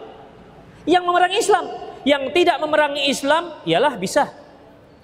[0.89, 1.65] yang memerangi Islam.
[2.01, 4.25] Yang tidak memerangi Islam ialah bisa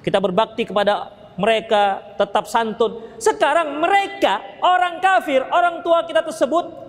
[0.00, 3.04] kita berbakti kepada mereka tetap santun.
[3.20, 6.85] Sekarang mereka orang kafir, orang tua kita tersebut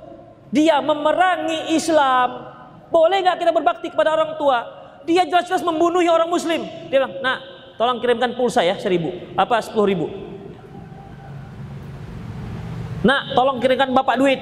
[0.51, 2.55] dia memerangi Islam.
[2.87, 4.63] Boleh nggak kita berbakti kepada orang tua?
[5.03, 6.63] Dia jelas-jelas membunuh orang Muslim.
[6.91, 7.39] Dia bilang, nah,
[7.79, 10.07] tolong kirimkan pulsa ya seribu, apa sepuluh ribu.
[13.03, 14.39] Nah, tolong kirimkan bapak duit.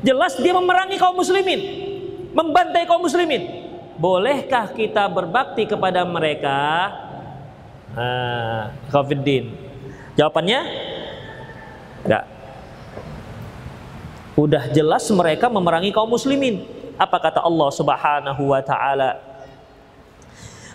[0.00, 1.60] Jelas dia memerangi kaum muslimin,
[2.32, 3.68] membantai kaum muslimin.
[4.00, 6.88] Bolehkah kita berbakti kepada mereka?
[7.92, 8.72] Ah.
[10.16, 10.60] Jawabannya
[12.08, 12.24] enggak.
[14.40, 16.64] Udah jelas mereka memerangi kaum muslimin.
[16.96, 19.20] Apa kata Allah Subhanahu wa taala?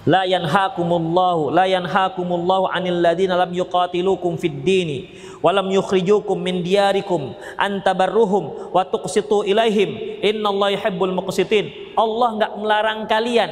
[0.06, 7.34] La yanhaakumullahu la yanhaakumullahu 'anil ladina lam yuqatilukum fid dini wa lam yukhrijukum min diyarikum
[7.58, 11.98] an tabarruhum wa tuqsitu ilaihim innallaha yuhibbul muqsitin.
[11.98, 13.50] Allah enggak melarang kalian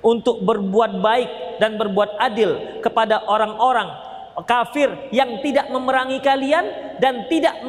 [0.00, 3.92] untuk berbuat baik dan berbuat adil kepada orang-orang
[4.46, 7.64] kafir yang tidak memerangi kalian dan tidak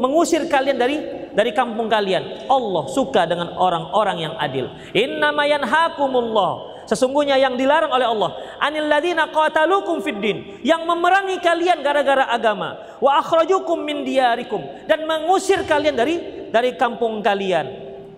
[0.00, 0.96] mengusir kalian dari
[1.36, 2.48] dari kampung kalian.
[2.48, 4.72] Allah suka dengan orang-orang yang adil.
[4.96, 8.30] Innama yanhaakumullahu Sesungguhnya yang dilarang oleh Allah,
[8.62, 15.02] anil ladzina qatalukum fid din, yang memerangi kalian gara-gara agama, wa akhrajukum min diyarikum dan
[15.02, 17.66] mengusir kalian dari dari kampung kalian.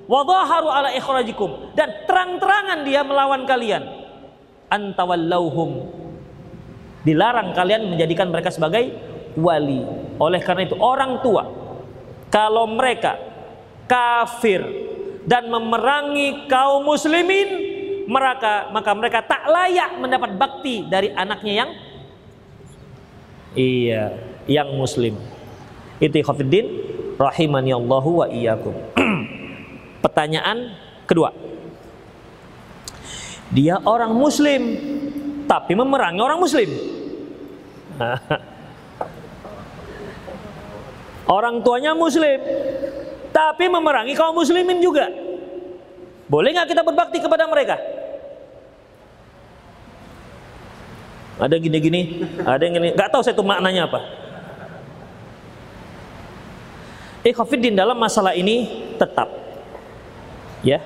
[0.04, 3.88] Wa dhaharu ala ikhrajikum dan terang-terangan dia melawan kalian.
[4.68, 5.97] Antawallauhum.
[7.06, 8.90] Dilarang kalian menjadikan mereka sebagai
[9.38, 9.82] wali.
[10.18, 11.46] Oleh karena itu orang tua
[12.28, 13.16] kalau mereka
[13.88, 14.60] kafir
[15.24, 17.48] dan memerangi kaum muslimin
[18.08, 21.70] mereka maka mereka tak layak mendapat bakti dari anaknya yang
[23.56, 24.04] iya
[24.48, 25.16] yang muslim.
[26.00, 26.66] Itu khafiddin
[27.20, 28.74] rahimani Allahu wa iyyakum.
[30.04, 30.72] Pertanyaan
[31.04, 31.34] kedua.
[33.48, 34.62] Dia orang muslim
[35.48, 36.68] tapi memerangi orang muslim
[41.36, 42.38] orang tuanya muslim
[43.32, 45.08] tapi memerangi kaum muslimin juga
[46.28, 47.80] boleh nggak kita berbakti kepada mereka
[51.38, 54.02] ada gini-gini, ada yang gini, nggak tahu saya itu maknanya apa.
[57.22, 58.66] Ikhafidin dalam masalah ini
[58.98, 59.30] tetap,
[60.66, 60.82] ya.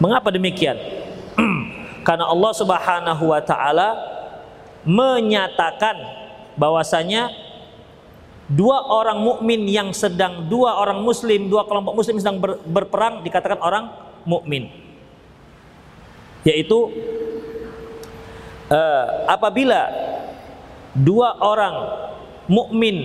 [0.00, 0.80] Mengapa demikian?
[2.02, 3.88] Karena Allah Subhanahu Wa Taala
[4.82, 5.94] menyatakan
[6.58, 7.30] bahwasanya
[8.50, 13.62] dua orang mukmin yang sedang dua orang muslim dua kelompok muslim sedang ber, berperang dikatakan
[13.62, 13.84] orang
[14.26, 14.66] mukmin.
[16.42, 16.90] Yaitu
[18.66, 19.86] uh, apabila
[20.98, 21.74] dua orang
[22.50, 22.98] mukmin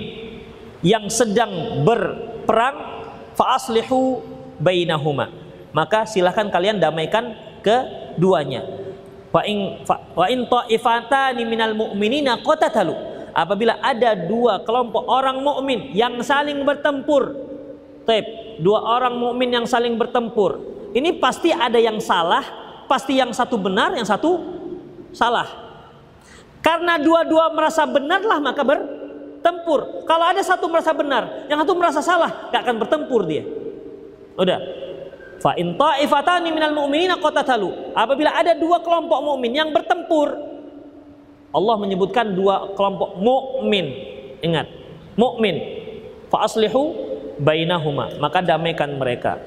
[0.81, 3.05] yang sedang berperang
[3.37, 4.25] faaslihu
[4.57, 5.29] bainahuma.
[5.69, 8.86] Maka silahkan kalian damaikan keduanya
[9.45, 12.95] in wa in ta'ifatani minal mu'minina qatatalu
[13.35, 17.45] apabila ada dua kelompok orang mukmin yang saling bertempur
[18.07, 18.23] Tep,
[18.63, 20.63] dua orang mukmin yang saling bertempur
[20.95, 22.41] ini pasti ada yang salah
[22.87, 24.57] pasti yang satu benar yang satu
[25.17, 25.47] salah.
[26.61, 30.03] Karena dua-dua merasa benarlah maka bertempur.
[30.03, 33.45] Kalau ada satu merasa benar, yang satu merasa salah, gak akan bertempur dia.
[34.35, 34.59] Udah.
[35.37, 37.93] Fa in ta'ifatani minal mu'minina qatatalu.
[37.93, 40.33] Apabila ada dua kelompok mukmin yang bertempur,
[41.53, 43.85] Allah menyebutkan dua kelompok mukmin.
[44.41, 44.67] Ingat,
[45.17, 45.55] mukmin.
[46.29, 46.93] Fa aslihu
[47.37, 48.17] bainahuma.
[48.17, 49.37] Maka damaikan mereka.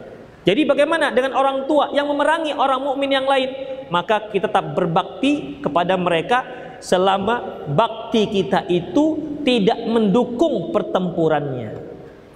[0.46, 3.50] Jadi bagaimana dengan orang tua yang memerangi orang mukmin yang lain?
[3.90, 6.46] Maka kita tetap berbakti kepada mereka
[6.80, 11.76] selama bakti kita itu tidak mendukung pertempurannya.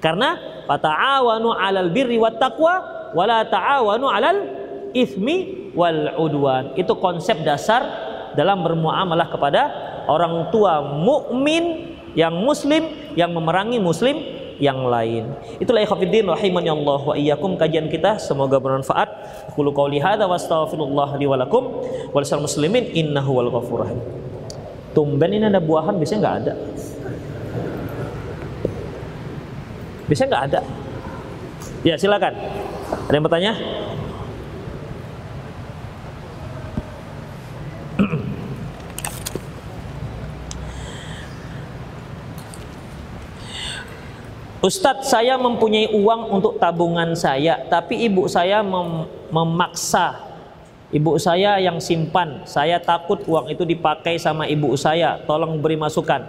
[0.02, 0.36] Karena
[0.68, 4.38] fata'awanu 'alal birri wat taqwa wala ta'awanu 'alal
[4.92, 6.74] ismi wal udwan.
[6.74, 7.82] Itu konsep dasar
[8.34, 9.62] dalam bermuamalah kepada
[10.10, 12.86] orang tua mukmin yang muslim
[13.18, 14.18] yang memerangi muslim
[14.62, 15.34] yang lain.
[15.58, 19.10] Itulah ikhwatiddin rahimani Allah wa iyyakum kajian kita semoga bermanfaat.
[19.58, 21.82] Qulu qouli hadza wa astaghfirullah li wa lakum
[22.14, 23.98] wa muslimin innahu wal ghafurur rahim.
[24.94, 26.52] Tumben ini ada buahan biasanya enggak ada.
[30.06, 30.60] Biasanya enggak ada.
[31.82, 32.32] Ya, silakan.
[33.08, 33.52] Ada yang bertanya?
[44.64, 50.32] Ustadz saya mempunyai uang untuk tabungan saya Tapi ibu saya mem memaksa.
[50.88, 52.46] Ibu saya yang simpan.
[52.48, 55.20] Saya takut uang itu dipakai sama ibu saya.
[55.26, 56.24] Tolong beri masukan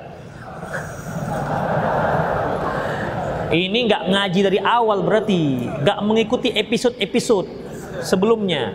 [3.51, 7.45] Ini nggak ngaji dari awal berarti nggak mengikuti episode-episode
[8.01, 8.73] sebelumnya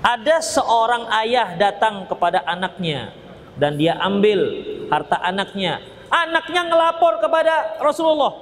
[0.00, 3.12] Ada seorang ayah datang kepada anaknya
[3.56, 4.40] Dan dia ambil
[4.88, 5.80] harta anaknya
[6.10, 8.34] Anaknya ngelapor kepada Rasulullah.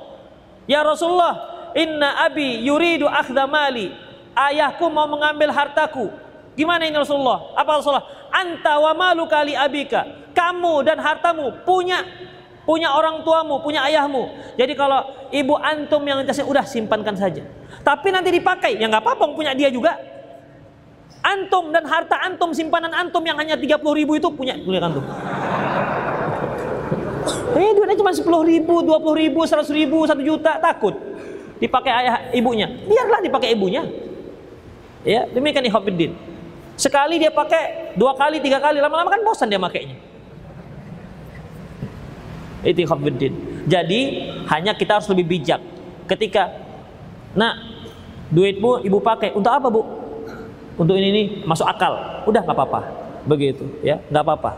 [0.65, 3.93] Ya Rasulullah, inna abi yuridu akhdha mali.
[4.33, 6.09] Ayahku mau mengambil hartaku.
[6.57, 7.53] Gimana ini Rasulullah?
[7.53, 8.09] Apa Rasulullah?
[8.33, 10.33] Anta wa malu kali abika.
[10.33, 12.09] Kamu dan hartamu punya
[12.69, 14.29] punya orang tuamu, punya ayahmu.
[14.61, 15.01] Jadi kalau
[15.33, 17.41] ibu antum yang kasih udah simpankan saja.
[17.81, 19.97] Tapi nanti dipakai, ya nggak apa-apa punya dia juga.
[21.25, 25.01] Antum dan harta antum, simpanan antum yang hanya 30 ribu itu punya punya antum.
[27.57, 30.93] Eh duitnya cuma 10 ribu, 20 ribu, 100 ribu, 1 juta, takut.
[31.57, 32.69] Dipakai ayah ibunya.
[32.85, 33.89] Biarlah dipakai ibunya.
[35.09, 36.13] Ya, demikian ikhwafiddin.
[36.77, 40.08] Sekali dia pakai, dua kali, tiga kali, lama-lama kan bosan dia makainya.
[42.67, 43.33] Itu ikhwafiddin.
[43.71, 44.01] Jadi
[44.51, 45.63] hanya kita harus lebih bijak.
[46.09, 46.51] Ketika,
[47.37, 47.55] nah
[48.33, 49.83] duitmu ibu pakai untuk apa bu?
[50.79, 52.25] Untuk ini ini masuk akal.
[52.27, 52.81] Udah nggak apa-apa.
[53.29, 54.51] Begitu ya, nggak apa-apa.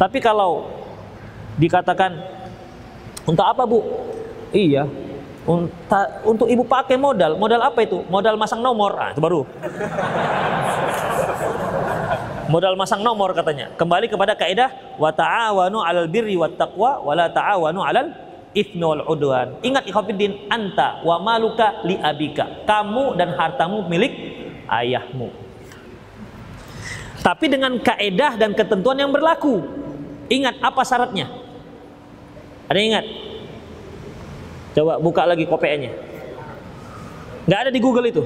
[0.00, 0.68] Tapi kalau
[1.56, 2.16] dikatakan
[3.28, 3.80] untuk apa bu?
[4.52, 4.84] Iya,
[6.22, 7.34] untuk ibu pakai modal.
[7.38, 8.02] Modal apa itu?
[8.06, 8.94] Modal masang nomor.
[8.94, 9.42] Ah, itu baru.
[12.48, 13.70] Modal masang nomor katanya.
[13.78, 18.08] Kembali kepada kaidah wa ta'awanu 'alal birri wat taqwa wa la ta'awanu 'alal
[18.56, 19.58] itsmi wal udwan.
[19.62, 22.64] Ingat ikhwatiddin, anta wa maluka li abika.
[22.66, 24.12] Kamu dan hartamu milik
[24.68, 25.30] ayahmu.
[27.22, 29.62] Tapi dengan kaidah dan ketentuan yang berlaku.
[30.26, 31.30] Ingat apa syaratnya?
[32.66, 33.06] Ada yang ingat?
[34.72, 35.92] Coba buka lagi KPN-nya.
[37.46, 38.22] Nggak ada di Google itu.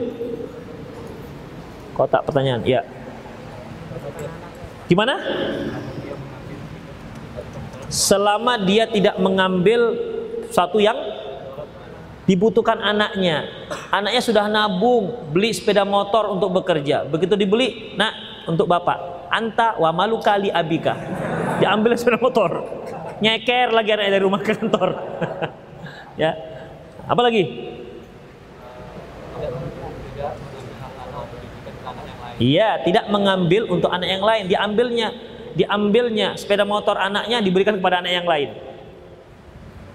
[1.92, 2.84] Kotak pertanyaan, ya.
[4.86, 5.14] Gimana?
[7.86, 9.94] Selama dia tidak mengambil
[10.50, 10.96] satu yang
[12.26, 13.46] dibutuhkan anaknya.
[13.94, 17.06] Anaknya sudah nabung, beli sepeda motor untuk bekerja.
[17.06, 18.10] Begitu dibeli, nah
[18.50, 20.98] untuk bapak, anta wa malu kali abika.
[21.62, 22.50] Diambil sepeda motor
[23.20, 24.88] nyeker lagi anak dari rumah ke kantor.
[26.22, 26.36] ya.
[27.06, 27.42] Apa lagi?
[32.36, 35.08] Iya, tidak mengambil untuk anak yang lain, diambilnya,
[35.56, 38.50] diambilnya sepeda motor anaknya diberikan kepada anak yang lain.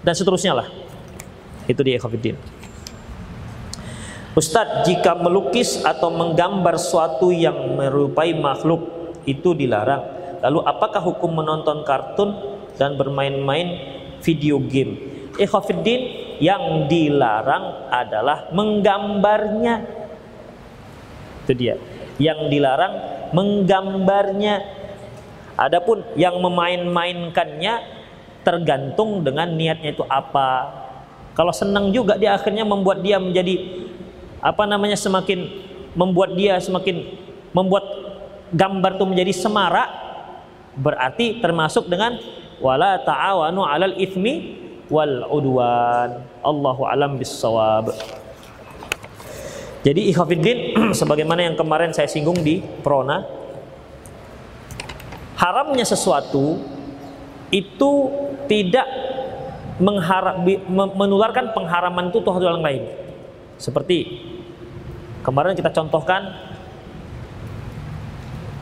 [0.02, 0.66] Dan seterusnya lah.
[1.70, 2.34] Itu dia Khafidin.
[4.34, 10.02] Ustadz, jika melukis atau menggambar suatu yang merupai makhluk itu dilarang.
[10.42, 12.34] Lalu apakah hukum menonton kartun
[12.74, 13.78] dan bermain-main
[14.24, 14.98] video game.
[15.38, 16.00] Ikhwafiddin
[16.42, 19.86] yang dilarang adalah menggambarnya.
[21.46, 21.78] Itu dia.
[22.20, 22.94] Yang dilarang
[23.32, 24.80] menggambarnya.
[25.56, 28.02] Adapun yang memain-mainkannya
[28.42, 30.82] tergantung dengan niatnya itu apa.
[31.32, 33.84] Kalau senang juga dia akhirnya membuat dia menjadi
[34.42, 35.48] apa namanya semakin
[35.94, 37.14] membuat dia semakin
[37.54, 37.84] membuat
[38.52, 39.88] gambar itu menjadi semarak
[40.76, 42.18] berarti termasuk dengan
[42.58, 44.60] wala ta'awanu 'alal itsmi
[44.92, 46.20] wal udwan.
[46.44, 47.92] Allahu alam bissawab.
[49.82, 50.58] Jadi ikhwatiddin
[50.98, 53.22] sebagaimana yang kemarin saya singgung di Prona
[55.38, 56.62] haramnya sesuatu
[57.50, 57.92] itu
[58.46, 58.86] tidak
[59.82, 60.38] mengharap
[60.94, 62.82] menularkan pengharaman itu tuh orang lain.
[63.58, 64.22] Seperti
[65.26, 66.30] kemarin kita contohkan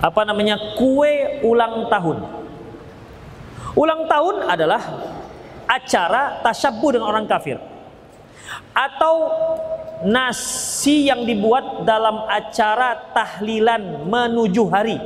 [0.01, 2.41] apa namanya kue ulang tahun
[3.79, 4.83] Ulang tahun adalah
[5.71, 7.59] acara tasyabuh dengan orang kafir.
[8.73, 9.15] Atau
[10.07, 14.99] nasi yang dibuat dalam acara tahlilan menuju hari.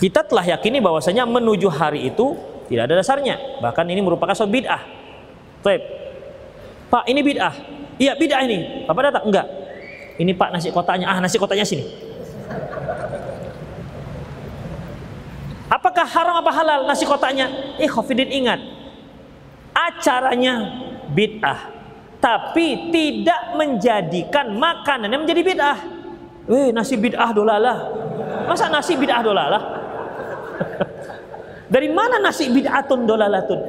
[0.00, 2.34] Kita telah yakini bahwasanya menuju hari itu
[2.66, 3.62] tidak ada dasarnya.
[3.62, 4.82] Bahkan ini merupakan suatu bid'ah.
[6.90, 7.54] Pak, ini bid'ah.
[8.00, 8.88] Iya, bid'ah ini.
[8.88, 9.24] Bapak datang?
[9.30, 9.46] Enggak.
[10.18, 11.06] Ini Pak nasi kotanya.
[11.06, 12.12] Ah, nasi kotanya sini.
[15.72, 17.48] Apakah haram apa halal nasi kotaknya?
[17.80, 18.60] Eh, Khafidin ingat.
[19.88, 20.54] Acaranya
[21.10, 21.72] bid'ah.
[22.22, 25.78] Tapi tidak menjadikan makanan yang menjadi bid'ah.
[26.46, 27.78] Eh, nasi bid'ah dolalah.
[28.46, 29.62] Masa nasi bid'ah dolalah?
[31.72, 33.60] Dari mana nasi bid'atun dolalatun?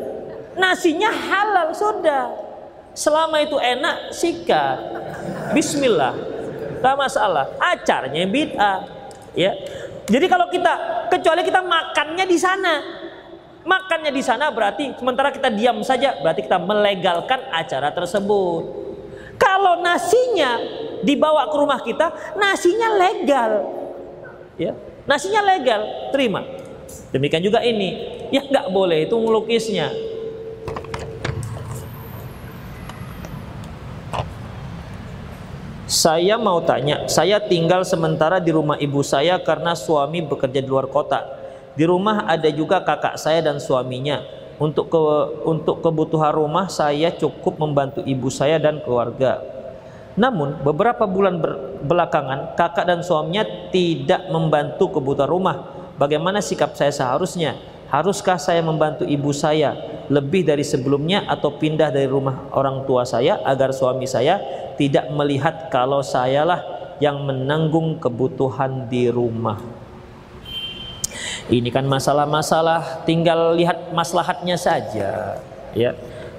[0.53, 2.29] Nasinya halal sudah.
[2.93, 4.77] Selama itu enak, sikat.
[5.57, 6.13] Bismillah.
[6.83, 7.49] Gak masalah.
[7.57, 8.85] Acaranya bid'ah.
[9.33, 9.57] Ya.
[10.05, 10.73] Jadi kalau kita
[11.09, 13.01] kecuali kita makannya di sana.
[13.63, 18.61] Makannya di sana berarti sementara kita diam saja berarti kita melegalkan acara tersebut.
[19.39, 20.59] Kalau nasinya
[21.01, 23.51] dibawa ke rumah kita, nasinya legal.
[24.59, 24.75] Ya,
[25.07, 26.43] nasinya legal, terima.
[27.15, 28.21] Demikian juga ini.
[28.29, 29.91] Ya nggak boleh itu melukisnya.
[35.93, 40.89] Saya mau tanya, saya tinggal sementara di rumah ibu saya karena suami bekerja di luar
[40.89, 41.42] kota.
[41.73, 44.21] Di rumah ada juga kakak saya dan suaminya.
[44.61, 44.99] Untuk ke,
[45.49, 49.41] untuk kebutuhan rumah saya cukup membantu ibu saya dan keluarga.
[50.13, 51.41] Namun beberapa bulan
[51.81, 55.55] belakangan kakak dan suaminya tidak membantu kebutuhan rumah.
[55.97, 57.57] Bagaimana sikap saya seharusnya?
[57.89, 59.73] Haruskah saya membantu ibu saya
[60.09, 64.41] lebih dari sebelumnya atau pindah dari rumah orang tua saya agar suami saya
[64.77, 66.61] tidak melihat kalau sayalah
[66.97, 69.82] yang menanggung kebutuhan di rumah.
[71.51, 75.37] Ini kan masalah-masalah tinggal lihat maslahatnya saja,
[75.75, 75.91] ya.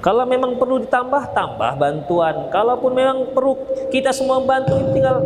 [0.04, 2.52] Kalau memang perlu ditambah, tambah bantuan.
[2.52, 3.56] Kalaupun memang perlu
[3.88, 5.24] kita semua bantu, tinggal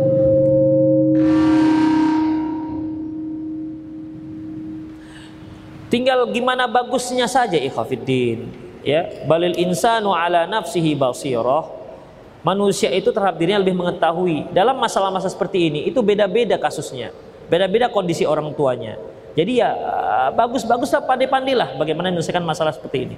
[5.89, 8.45] Tinggal gimana bagusnya saja ikhafiddin.
[8.85, 11.79] Ya, balil insanu ala nafsihi basirah
[12.39, 14.47] Manusia itu terhadap dirinya lebih mengetahui.
[14.55, 17.11] Dalam masalah-masalah seperti ini itu beda-beda kasusnya.
[17.51, 18.95] Beda-beda kondisi orang tuanya.
[19.37, 19.69] Jadi ya
[20.33, 23.15] bagus-baguslah pandai-pandailah bagaimana menyelesaikan masalah seperti ini.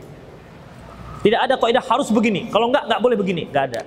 [1.22, 2.50] Tidak ada kaidah harus begini.
[2.50, 3.82] Kalau enggak enggak boleh begini, enggak ada.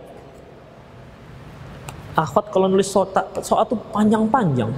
[2.14, 3.10] Akhwat kalau nulis soal,
[3.42, 4.70] soal itu panjang-panjang.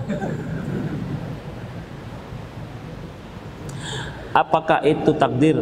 [4.32, 5.60] Apakah itu takdir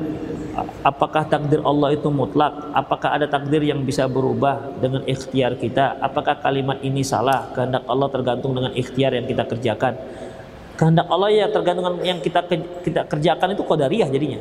[0.86, 2.52] apakah takdir Allah itu mutlak?
[2.70, 5.98] Apakah ada takdir yang bisa berubah dengan ikhtiar kita?
[5.98, 7.50] Apakah kalimat ini salah?
[7.52, 9.98] Kehendak Allah tergantung dengan ikhtiar yang kita kerjakan.
[10.74, 12.42] Kehendak Allah ya tergantung yang kita
[12.82, 14.40] kita kerjakan itu qadariyah jadinya.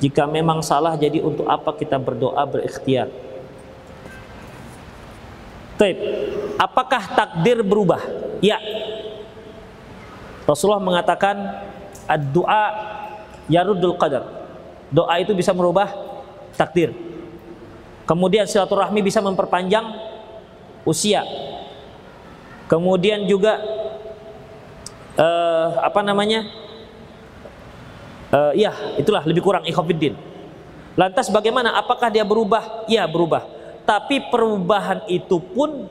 [0.00, 3.12] Jika memang salah jadi untuk apa kita berdoa berikhtiar?
[5.76, 5.98] Taib.
[6.56, 8.00] Apakah takdir berubah?
[8.40, 8.60] Ya.
[10.44, 11.36] Rasulullah mengatakan
[12.04, 12.64] ad-du'a
[13.48, 14.44] yarudul qadar
[14.94, 15.90] doa itu bisa merubah
[16.54, 16.94] takdir.
[18.06, 19.90] Kemudian silaturahmi bisa memperpanjang
[20.86, 21.26] usia.
[22.70, 23.58] Kemudian juga
[25.18, 26.46] uh, apa namanya?
[28.34, 30.18] Uh, ya, itulah lebih kurang ikhwafiddin.
[30.98, 31.74] Lantas bagaimana?
[31.78, 32.86] Apakah dia berubah?
[32.90, 33.46] Ya, berubah.
[33.86, 35.86] Tapi perubahan itu pun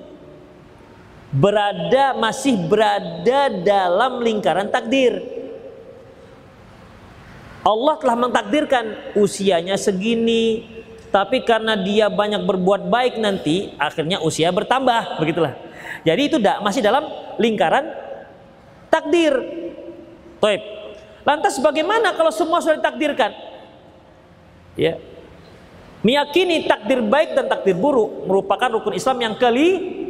[1.34, 5.24] berada masih berada dalam lingkaran takdir.
[7.64, 10.68] Allah telah mentakdirkan usianya segini,
[11.16, 15.56] tapi karena dia banyak berbuat baik nanti, akhirnya usia bertambah, begitulah.
[16.04, 17.08] Jadi itu masih dalam
[17.40, 18.03] lingkaran
[18.94, 19.34] takdir.
[20.38, 20.62] Taib.
[21.26, 23.34] Lantas bagaimana kalau semua sudah ditakdirkan?
[24.78, 25.02] Ya.
[26.04, 30.04] Meyakini takdir baik dan takdir buruk merupakan rukun Islam yang keli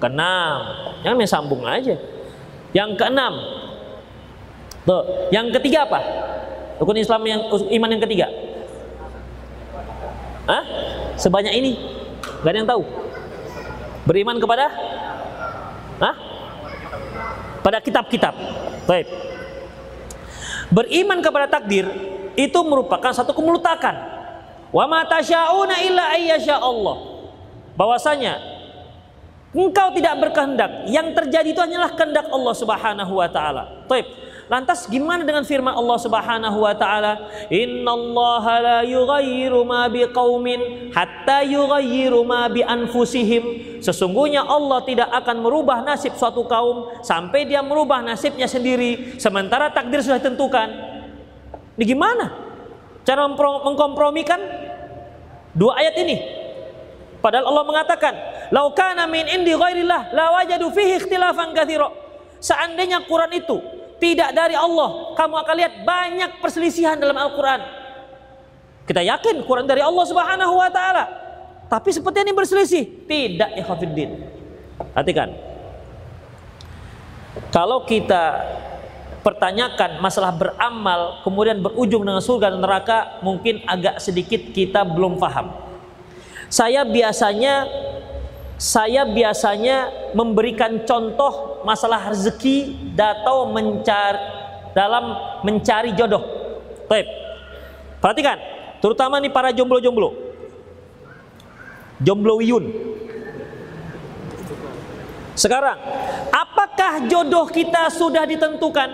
[0.00, 0.58] keenam.
[1.02, 1.98] Jangan main sambung aja.
[2.72, 3.34] Yang keenam,
[4.82, 6.00] Tuh, yang ketiga apa?
[6.82, 8.26] Rukun Islam yang iman yang ketiga.
[10.50, 10.64] Hah?
[11.14, 11.78] Sebanyak ini?
[12.42, 12.82] Gak ada yang tahu.
[14.02, 14.66] Beriman kepada?
[16.02, 16.31] Hah?
[17.62, 18.34] Pada kitab-kitab.
[18.84, 19.06] Baik.
[20.72, 21.86] Beriman kepada takdir
[22.34, 23.94] itu merupakan satu kemultakan.
[24.72, 26.96] Wa ma tasyauna illa ayyasha Allah.
[27.78, 28.40] Bahwasanya
[29.52, 33.84] engkau tidak berkehendak, yang terjadi itu hanyalah kehendak Allah Subhanahu wa taala.
[33.88, 34.08] Baik.
[34.52, 37.24] Lantas gimana dengan firman Allah Subhanahu wa taala?
[37.48, 43.71] Innallaha la yughayyiru ma biqaumin hatta yughayyiru ma bi anfusihim.
[43.82, 49.98] Sesungguhnya Allah tidak akan merubah nasib suatu kaum sampai dia merubah nasibnya sendiri sementara takdir
[49.98, 50.68] sudah ditentukan.
[51.74, 52.30] Ini gimana?
[53.02, 54.38] Cara mengkompromikan
[55.50, 56.16] dua ayat ini.
[57.18, 58.14] Padahal Allah mengatakan,
[58.54, 61.90] "Lau kana min indi ghairillah la wajadu fihi ikhtilafan katsira."
[62.38, 63.58] Seandainya Quran itu
[64.02, 67.62] tidak dari Allah, kamu akan lihat banyak perselisihan dalam Al-Quran.
[68.82, 71.21] Kita yakin Quran dari Allah Subhanahu wa taala.
[71.72, 74.28] Tapi seperti ini berselisih, tidak ikhwatiddin.
[74.92, 75.32] Perhatikan.
[77.48, 78.44] Kalau kita
[79.24, 85.48] pertanyakan masalah beramal kemudian berujung dengan surga dan neraka, mungkin agak sedikit kita belum paham.
[86.52, 87.64] Saya biasanya
[88.60, 94.20] saya biasanya memberikan contoh masalah rezeki atau mencari
[94.76, 96.20] dalam mencari jodoh.
[96.84, 97.08] Baik.
[97.96, 98.36] Perhatikan,
[98.84, 100.31] terutama nih para jomblo-jomblo.
[102.02, 102.64] Jombloyun.
[105.32, 105.80] Sekarang,
[106.28, 108.90] apakah jodoh kita sudah ditentukan?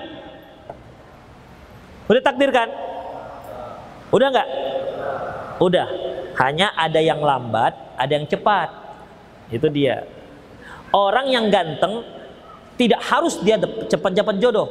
[2.09, 2.69] Udah takdirkan?
[4.15, 4.49] Udah nggak?
[5.61, 5.89] Udah.
[6.39, 8.71] Hanya ada yang lambat, ada yang cepat.
[9.51, 10.07] Itu dia.
[10.95, 12.07] Orang yang ganteng
[12.79, 14.71] tidak harus dia cepat-cepat jodoh.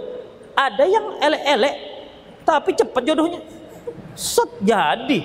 [0.58, 1.76] Ada yang elek-elek
[2.48, 3.44] tapi cepat jodohnya.
[4.16, 5.20] Set jadi.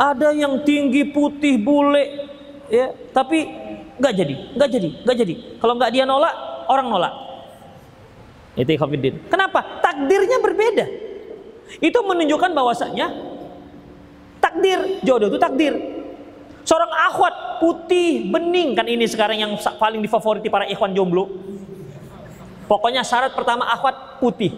[0.00, 2.24] Ada yang tinggi putih bule
[2.72, 3.44] ya, tapi
[4.00, 5.34] nggak jadi, nggak jadi, nggak jadi.
[5.60, 6.34] Kalau nggak dia nolak,
[6.72, 7.14] orang nolak.
[8.56, 9.28] Itu Ikhwanuddin.
[9.28, 9.84] Kenapa?
[9.84, 10.86] Takdirnya berbeda.
[11.84, 13.12] Itu menunjukkan bahwasanya
[14.40, 15.76] takdir jodoh itu takdir.
[16.64, 21.28] Seorang akhwat putih bening kan ini sekarang yang paling difavoriti para ikhwan jomblo.
[22.66, 24.54] Pokoknya syarat pertama akhwat putih.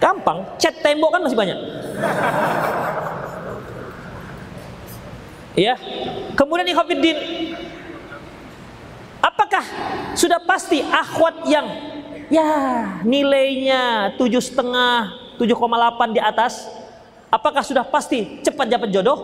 [0.00, 1.58] Gampang, cat tembok kan masih banyak.
[5.58, 5.74] Ya.
[6.38, 7.18] Kemudian ikhwatiddin
[9.20, 9.60] Apakah
[10.16, 11.66] sudah pasti akhwat yang
[12.32, 12.48] ya
[13.04, 16.64] nilainya tujuh setengah, 7,8 di atas?
[17.28, 19.18] Apakah sudah pasti cepat dapat jodoh?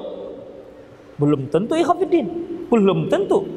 [1.17, 2.29] Belum tentu ikhwatiddin.
[2.69, 3.49] Belum tentu.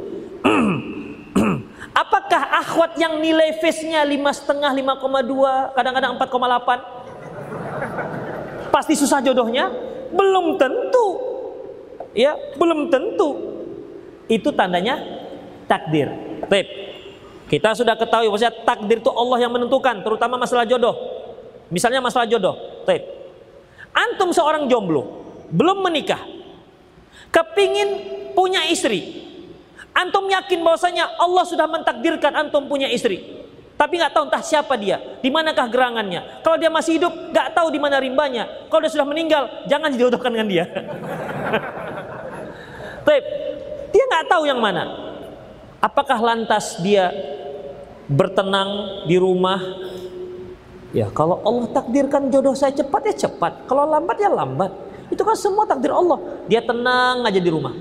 [2.02, 9.68] Apakah akhwat yang nilai face-nya lima setengah, 5,2, kadang-kadang 4,8 pasti susah jodohnya?
[10.16, 11.29] Belum tentu
[12.14, 13.30] ya belum tentu
[14.30, 15.02] itu tandanya
[15.66, 16.10] takdir.
[16.46, 16.68] Baik.
[17.50, 20.94] Kita sudah ketahui bahwa takdir itu Allah yang menentukan, terutama masalah jodoh.
[21.74, 22.54] Misalnya masalah jodoh.
[22.86, 23.06] Baik.
[23.90, 26.22] Antum seorang jomblo, belum menikah.
[27.34, 27.90] Kepingin
[28.38, 29.26] punya istri.
[29.98, 33.49] Antum yakin bahwasanya Allah sudah mentakdirkan antum punya istri.
[33.80, 36.44] Tapi nggak tahu entah siapa dia, di manakah gerangannya.
[36.44, 38.68] Kalau dia masih hidup, nggak tahu di mana rimbanya.
[38.68, 40.68] Kalau dia sudah meninggal, jangan dijodohkan dengan dia.
[43.08, 43.24] Taib.
[43.96, 44.84] Dia nggak tahu yang mana.
[45.80, 47.08] Apakah lantas dia
[48.12, 49.64] bertenang di rumah?
[50.92, 53.64] Ya kalau Allah takdirkan jodoh saya cepat ya cepat.
[53.64, 54.76] Kalau lambat ya lambat.
[55.08, 56.20] Itu kan semua takdir Allah.
[56.52, 57.72] Dia tenang aja di rumah.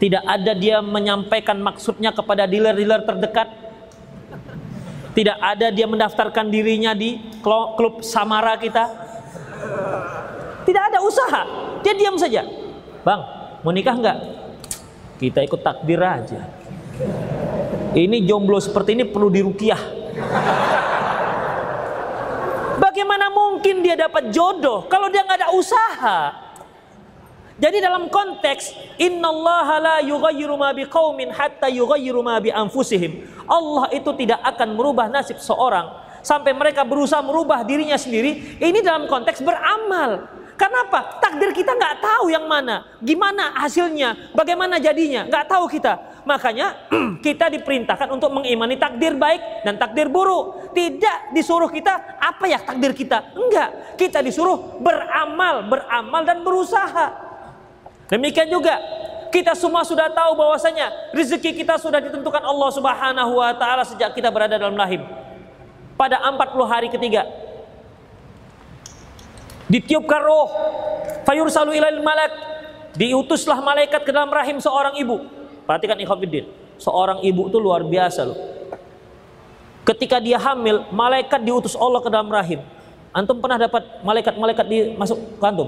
[0.00, 3.69] Tidak ada dia menyampaikan maksudnya kepada dealer-dealer terdekat.
[5.10, 8.84] Tidak ada dia mendaftarkan dirinya di klub Samara kita.
[10.64, 11.42] Tidak ada usaha.
[11.82, 12.46] Dia diam saja.
[13.00, 14.18] Bang, Mau nikah enggak?
[15.20, 16.48] Kita ikut takdir aja.
[17.92, 19.80] Ini jomblo seperti ini perlu dirukiah.
[22.80, 26.18] Bagaimana mungkin dia dapat jodoh kalau dia nggak ada usaha?
[27.60, 33.28] Jadi dalam konteks innallaha la yughayyiru ma biqaumin hatta yughayyiru ma bi anfusihim.
[33.44, 38.56] Allah itu tidak akan merubah nasib seorang sampai mereka berusaha merubah dirinya sendiri.
[38.56, 40.40] Ini dalam konteks beramal.
[40.56, 41.16] Karena apa?
[41.24, 45.96] Takdir kita nggak tahu yang mana, gimana hasilnya, bagaimana jadinya, nggak tahu kita.
[46.28, 46.76] Makanya
[47.26, 50.76] kita diperintahkan untuk mengimani takdir baik dan takdir buruk.
[50.76, 53.96] Tidak disuruh kita apa ya takdir kita, enggak.
[53.96, 57.29] Kita disuruh beramal, beramal dan berusaha.
[58.10, 58.74] Demikian juga
[59.30, 64.26] kita semua sudah tahu bahwasanya rezeki kita sudah ditentukan Allah Subhanahu wa taala sejak kita
[64.34, 65.06] berada dalam rahim.
[65.94, 67.22] Pada 40 hari ketiga
[69.70, 70.50] ditiupkan roh.
[71.22, 72.34] Fayursalu ilail malak
[72.98, 75.22] diutuslah malaikat ke dalam rahim seorang ibu.
[75.62, 76.50] Perhatikan ikhwatiddin
[76.82, 78.38] seorang ibu itu luar biasa loh.
[79.86, 82.58] Ketika dia hamil malaikat diutus Allah ke dalam rahim.
[83.10, 85.66] Antum pernah dapat malaikat-malaikat di masuk ke antum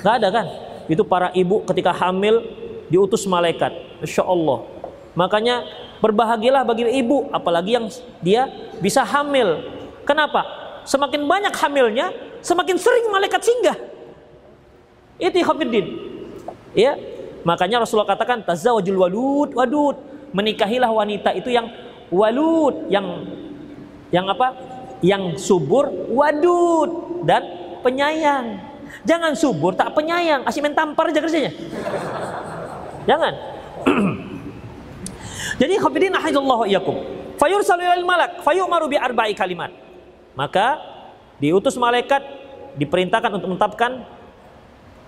[0.00, 0.46] nggak ada kan
[0.90, 2.42] itu para ibu ketika hamil
[2.90, 3.70] diutus malaikat
[4.02, 4.66] Insya Allah
[5.14, 5.62] makanya
[6.02, 7.86] berbahagialah bagi ibu apalagi yang
[8.18, 8.50] dia
[8.82, 9.62] bisa hamil
[10.02, 10.42] kenapa
[10.82, 12.10] semakin banyak hamilnya
[12.40, 13.76] semakin sering malaikat singgah.
[15.20, 15.86] Itu Khafiddin.
[16.72, 16.96] Ya.
[17.44, 19.96] Makanya Rasulullah katakan tazawwajul walud wadud.
[20.30, 21.66] Menikahilah wanita itu yang
[22.08, 23.26] walud, yang
[24.14, 24.54] yang apa?
[25.00, 27.42] Yang subur, wadud dan
[27.82, 28.69] penyayang.
[29.04, 31.52] Jangan subur tak penyayang, asih main tampar aja kerjanya.
[33.08, 33.32] Jangan.
[35.60, 36.96] Jadi khafidin ahadallahu iyakum.
[37.40, 39.72] Fayursalu ilal malak, fayu'maru bi arba'i kalimat.
[40.36, 40.76] Maka
[41.40, 42.20] diutus malaikat
[42.76, 44.04] diperintahkan untuk menetapkan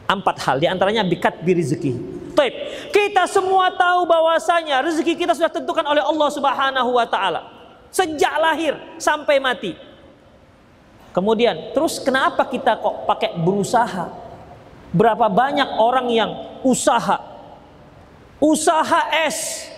[0.08, 1.92] empat hal di antaranya bikat bi rezeki.
[2.32, 2.54] Taib.
[2.88, 7.40] Kita semua tahu bahwasanya rezeki kita sudah tentukan oleh Allah Subhanahu wa taala
[7.92, 9.76] sejak lahir sampai mati.
[11.12, 14.08] Kemudian, terus kenapa kita kok pakai berusaha?
[14.92, 16.30] Berapa banyak orang yang
[16.64, 17.32] usaha
[18.42, 19.68] usaha es.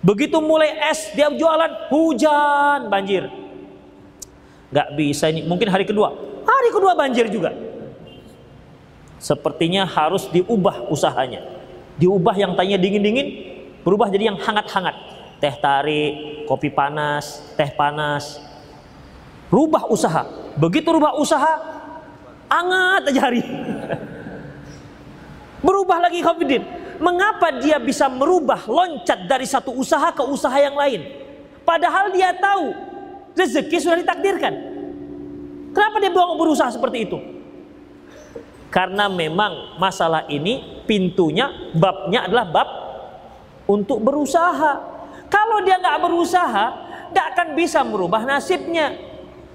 [0.00, 3.28] Begitu mulai es dia jualan hujan banjir
[4.70, 6.14] nggak bisa ini mungkin hari kedua
[6.46, 7.50] hari kedua banjir juga
[9.18, 11.60] sepertinya harus diubah usahanya
[12.00, 13.28] Diubah yang tanya dingin-dingin,
[13.84, 14.96] berubah jadi yang hangat-hangat.
[15.36, 18.40] Teh tarik, kopi panas, teh panas.
[19.52, 20.24] Rubah usaha.
[20.60, 21.56] Begitu rubah usaha,
[22.52, 23.42] anget aja hari.
[25.64, 26.62] Berubah lagi Khafidin.
[27.00, 31.00] Mengapa dia bisa merubah loncat dari satu usaha ke usaha yang lain?
[31.64, 32.76] Padahal dia tahu
[33.32, 34.52] rezeki sudah ditakdirkan.
[35.72, 37.18] Kenapa dia berusaha seperti itu?
[38.68, 42.68] Karena memang masalah ini pintunya, babnya adalah bab
[43.64, 44.72] untuk berusaha.
[45.32, 46.64] Kalau dia nggak berusaha,
[47.16, 49.09] nggak akan bisa merubah nasibnya.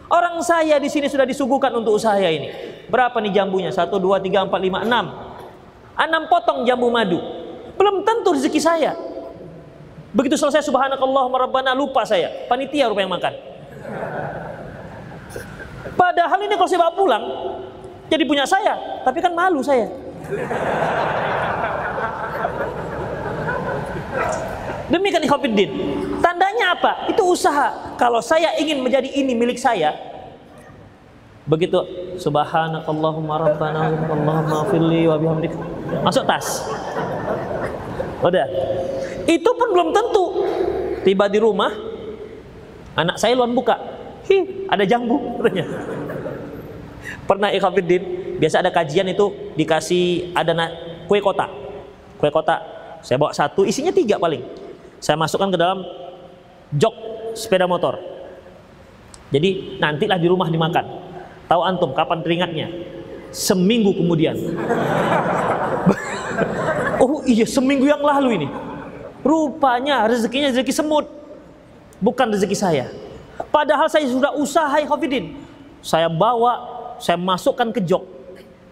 [0.05, 2.53] Orang saya di sini sudah disuguhkan untuk usaha ini.
[2.89, 3.73] Berapa nih jambunya?
[3.73, 5.09] Satu, dua, tiga, empat, lima, enam.
[5.97, 7.17] Enam potong jambu madu.
[7.75, 8.93] Belum tentu rezeki saya.
[10.15, 12.47] Begitu selesai subhanakallah marabbana lupa saya.
[12.47, 13.33] Panitia rupa yang makan.
[15.95, 17.23] Padahal ini kalau saya bawa pulang
[18.05, 19.89] jadi punya saya, tapi kan malu saya.
[24.85, 25.71] Demikian ikhwatiddin.
[26.55, 27.11] Tandanya apa?
[27.11, 27.67] Itu usaha.
[27.99, 29.91] Kalau saya ingin menjadi ini milik saya,
[31.43, 31.83] begitu.
[32.15, 35.51] Subhanakallahumma rabbana allahumma firli wa bihamdik.
[35.99, 36.63] Masuk tas.
[38.23, 38.47] Udah.
[39.27, 40.47] Itu pun belum tentu.
[41.03, 41.75] Tiba di rumah
[42.95, 43.75] anak saya luan buka.
[44.31, 45.67] Hi ada jambu katanya.
[47.27, 48.03] Pernah ikhafidin
[48.39, 49.27] biasa ada kajian itu
[49.59, 50.55] dikasih ada
[51.03, 51.51] kue kotak.
[52.15, 52.63] Kue kotak
[53.03, 54.39] saya bawa satu isinya tiga paling.
[55.03, 55.83] Saya masukkan ke dalam
[56.75, 56.95] jok
[57.35, 57.99] sepeda motor.
[59.33, 60.85] Jadi nantilah di rumah dimakan.
[61.45, 62.67] Tahu antum kapan teringatnya?
[63.33, 64.35] Seminggu kemudian.
[66.95, 68.47] Oh iya seminggu yang lalu ini.
[69.21, 71.05] Rupanya rezekinya rezeki semut
[71.99, 72.85] bukan rezeki saya.
[73.51, 75.35] Padahal saya sudah usaha Khafidin.
[75.83, 76.65] Saya bawa
[76.97, 78.03] saya masukkan ke jok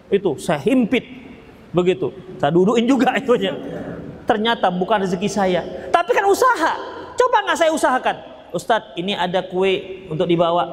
[0.08, 1.04] itu saya himpit.
[1.70, 2.10] Begitu.
[2.40, 3.54] Saya dudukin juga itunya
[4.24, 5.62] ternyata bukan rezeki saya.
[5.92, 8.16] Tapi kan usaha coba nggak saya usahakan?
[8.54, 10.70] Ustadz ini ada kue untuk dibawa.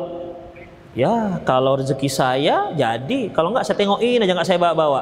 [0.94, 3.32] Ya kalau rezeki saya jadi.
[3.34, 5.02] Kalau nggak saya tengokin aja nggak saya bawa-bawa.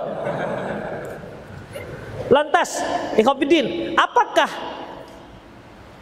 [2.30, 2.80] Lantas
[3.18, 4.48] Ikhwanuddin apakah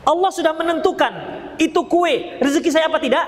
[0.04, 1.14] Allah sudah menentukan
[1.56, 3.26] itu kue rezeki saya apa tidak?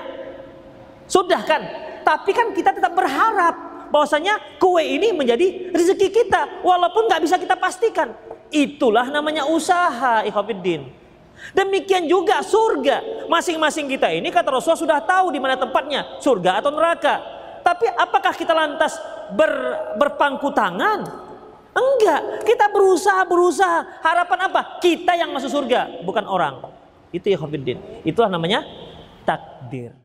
[1.10, 1.64] Sudah kan?
[2.06, 7.58] Tapi kan kita tetap berharap bahwasanya kue ini menjadi rezeki kita walaupun nggak bisa kita
[7.58, 8.14] pastikan.
[8.50, 10.99] Itulah namanya usaha, ikhwatiddin.
[11.52, 13.26] Demikian juga surga.
[13.26, 17.14] Masing-masing kita ini kata Rasulullah sudah tahu di mana tempatnya, surga atau neraka.
[17.60, 18.96] Tapi apakah kita lantas
[19.36, 19.50] ber,
[20.00, 21.04] berpangku tangan?
[21.70, 24.02] Enggak, kita berusaha berusaha.
[24.02, 24.82] Harapan apa?
[24.82, 26.66] Kita yang masuk surga, bukan orang.
[27.14, 27.38] Itu ya
[28.02, 28.66] Itulah namanya
[29.22, 29.99] takdir.